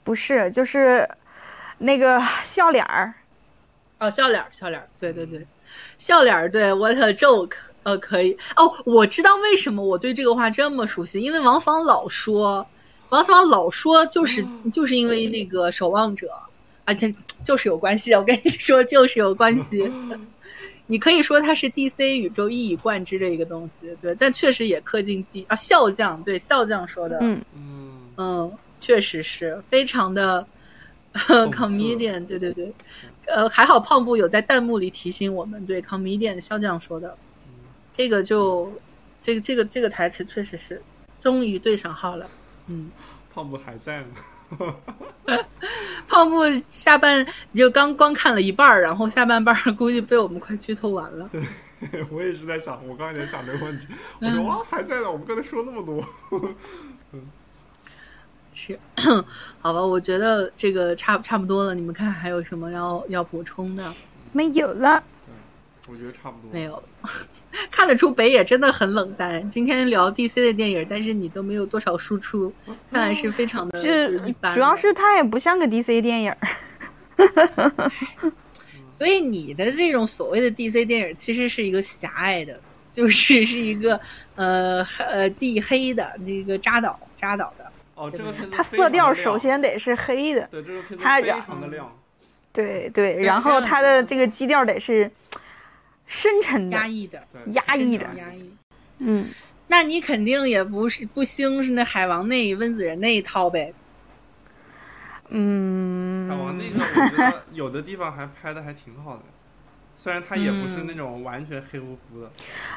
[0.07, 1.07] 不是，就是
[1.77, 3.13] 那个笑脸儿。
[3.99, 5.45] 哦，笑脸儿，笑脸儿，对对对，
[5.97, 7.51] 笑脸儿，对，What a joke！
[7.83, 8.37] 呃，可以。
[8.55, 12.65] 哦，我知道为什么我对这个话这么熟悉，因为王芳老说，
[13.09, 16.31] 王芳老说就是就是因为那个守望者，
[16.85, 17.13] 而且。
[17.43, 19.89] 就是有关系，我跟你说，就是有关系。
[20.87, 30.45] 你可以说它是 DC 宇宙一以贯之的一个东西，对，但确实也刻进 D 啊，笑匠对笑匠说的，嗯嗯嗯，确实是非常的
[31.13, 32.73] comedian，对对对，
[33.25, 37.17] 呃，还好胖布有在弹幕里提醒我们，对 comedian 肖将说的，
[37.95, 38.71] 这个就
[39.21, 40.81] 这个这个这个台词确实是
[41.19, 42.27] 终于对上号了，
[42.67, 42.91] 嗯，
[43.33, 44.07] 胖布还在呢。
[46.07, 46.37] 胖布
[46.69, 51.29] 下半就刚光看了一半然后下半半估计被我们快剧透完了。
[51.33, 51.43] 对，
[52.09, 53.87] 我也是在想，我刚才在想这个问题。
[54.21, 56.01] 我说哇，还在呢，我们刚才说那么多。
[58.59, 58.77] 是，
[59.61, 61.75] 好吧，我觉得这个差差不多了。
[61.75, 63.93] 你们看还有什么要要补充的？
[64.31, 65.03] 没有了。
[65.27, 66.51] 对，我觉得差不多。
[66.51, 66.83] 没有了。
[67.69, 69.47] 看得出北野真的很冷淡。
[69.47, 72.51] 今天聊 DC 的电影，但是你都没有多少输出，
[72.91, 74.51] 看来是非常的就是一般。
[74.51, 76.35] 主要是它也不像个 DC 电影。
[78.89, 82.59] 所以你的这种所谓的 DC 电影，其实是一个狭隘的，
[82.91, 83.99] 就是 是一个
[84.33, 87.66] 呃呃地黑的那个扎导扎导的。
[87.97, 90.47] 哦，这个片子它色调首先得是黑的。
[90.49, 91.93] 对，这个片子非常的亮。
[92.53, 95.11] 对对，然后它的这个基调得是。
[96.09, 98.49] 深沉的、压抑的、压抑的、压抑。
[98.99, 99.27] 嗯，
[99.67, 103.73] 那你肯定也不是不兴是那海王那温子仁那一套呗。
[105.27, 109.23] 嗯，海王那个我觉得有的地方还拍的还挺好的，
[109.97, 112.31] 虽然他也不是那种完全黑乎乎的。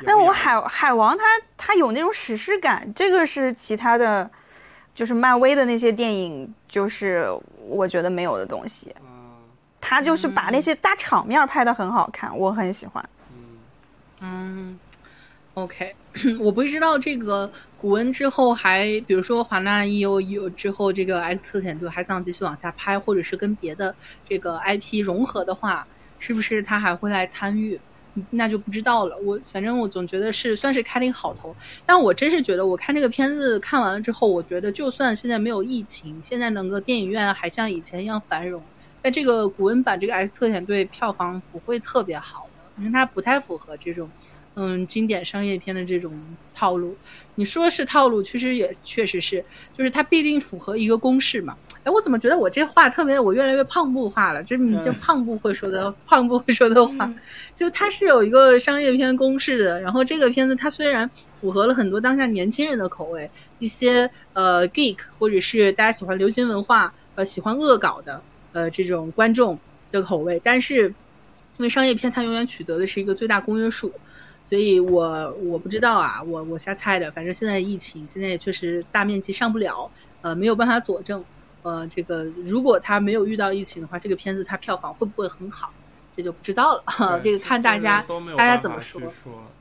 [0.04, 1.22] 但我海海王他
[1.56, 4.28] 他有那种史诗感，这个是其他的，
[4.94, 7.26] 就是漫威的那些电影，就是
[7.68, 8.94] 我觉得没有的东西。
[9.80, 13.08] 他就是把那些大场面拍的很好看，我很喜欢。
[14.20, 14.78] 嗯
[15.54, 15.94] ，OK，
[16.38, 23.94] 我不知道这个古恩之后还，比如说华纳 EU 有之后，这个 X 特遣队还想继续往下拍，或者是跟别的
[24.28, 25.86] 这个 IP 融合的话，
[26.18, 27.80] 是不是他还会来参与？
[28.30, 29.16] 那就不知道了。
[29.18, 31.54] 我反正我总觉得是算是开了一个好头，
[31.86, 38.62] 但我真是觉得我看这个片子看完了之后，我觉得就算现在没有疫情，现在能够电影院还像以前一样繁荣，
[39.00, 42.50] 但这个古恩版这个 X 特遣队票房不会特别好的。
[42.78, 44.08] 因为它不太符合这种，
[44.54, 46.18] 嗯，经典商业片的这种
[46.54, 46.96] 套路。
[47.34, 49.44] 你说是套路，其实也确实是，
[49.74, 51.54] 就是它必定符合一个公式嘛。
[51.84, 54.42] 哎，我怎么觉得我这话特别，我越来越胖布化了？
[54.42, 57.12] 这你这胖布会说的，胖布会说的话，
[57.54, 59.80] 就它是有一个商业片公式的。
[59.80, 68.22] 然后这个片子它虽然符合了很多当下年轻人的口味，一些呃 geek 或者是大家喜欢流行文化、呃喜欢恶搞的
[68.52, 69.58] 呃这种观众
[69.90, 70.92] 的口味，但是。
[71.58, 73.92] 因为商业片它永远取得的是一个最大公约数，
[74.46, 77.10] 所以我我不知道啊，我我瞎猜的。
[77.10, 79.90] 反正现在疫情，现在也确实大面积上不了，
[80.22, 81.22] 呃，没有办法佐证。
[81.62, 85.72] 呃，这个如果他没有遇到疫情的话，这个片子它票房会不会很好，
[86.16, 87.20] 这就不知道了。
[87.22, 88.04] 这个看大家
[88.36, 89.00] 大家怎么说。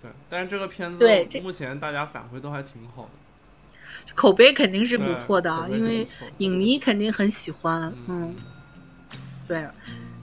[0.02, 7.94] 对，但是这个片子对目前大家反馈都还挺好的，口碑肯定是不错的，因为影迷肯定很喜欢。
[8.08, 8.34] 嗯，
[9.48, 9.66] 对。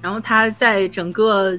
[0.03, 1.57] 然后他在整个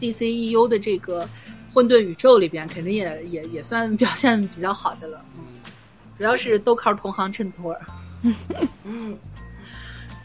[0.00, 1.24] DCEU 的这个
[1.72, 5.24] 混沌宇宙里边，肯定也也也算表现比较好的了。
[5.36, 5.44] 嗯，
[6.18, 7.76] 主要是都靠同行衬托。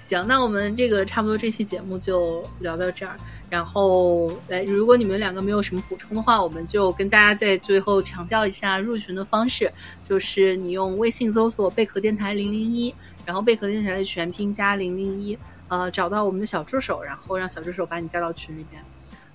[0.09, 3.15] 行，那我们这个差不多这期节目就聊到这儿。
[3.47, 9.71] 然后，来，如果你们两个没有什么补充的话，我们就跟大家在最后强调一下入群的方式，
[10.03, 12.91] 就是你用微信搜索“贝壳电台零零一”，
[13.23, 15.37] 然后贝壳电台的全拼加零零一。
[15.67, 18.83] 呃，找到我们的小助手，然后让小助手把你加到群里面。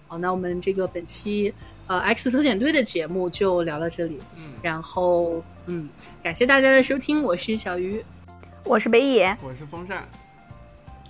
[0.08, 1.54] 好，那我们这个本期
[1.86, 4.18] 呃 X 特遣队的节目就聊到这里。
[4.38, 5.88] 嗯，然后嗯，
[6.20, 8.04] 感谢大家的收听，我是小鱼，
[8.64, 10.02] 我是北野，我是风扇。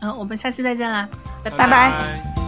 [0.00, 1.08] 嗯，我们下期再见啦，
[1.42, 2.43] 拜拜。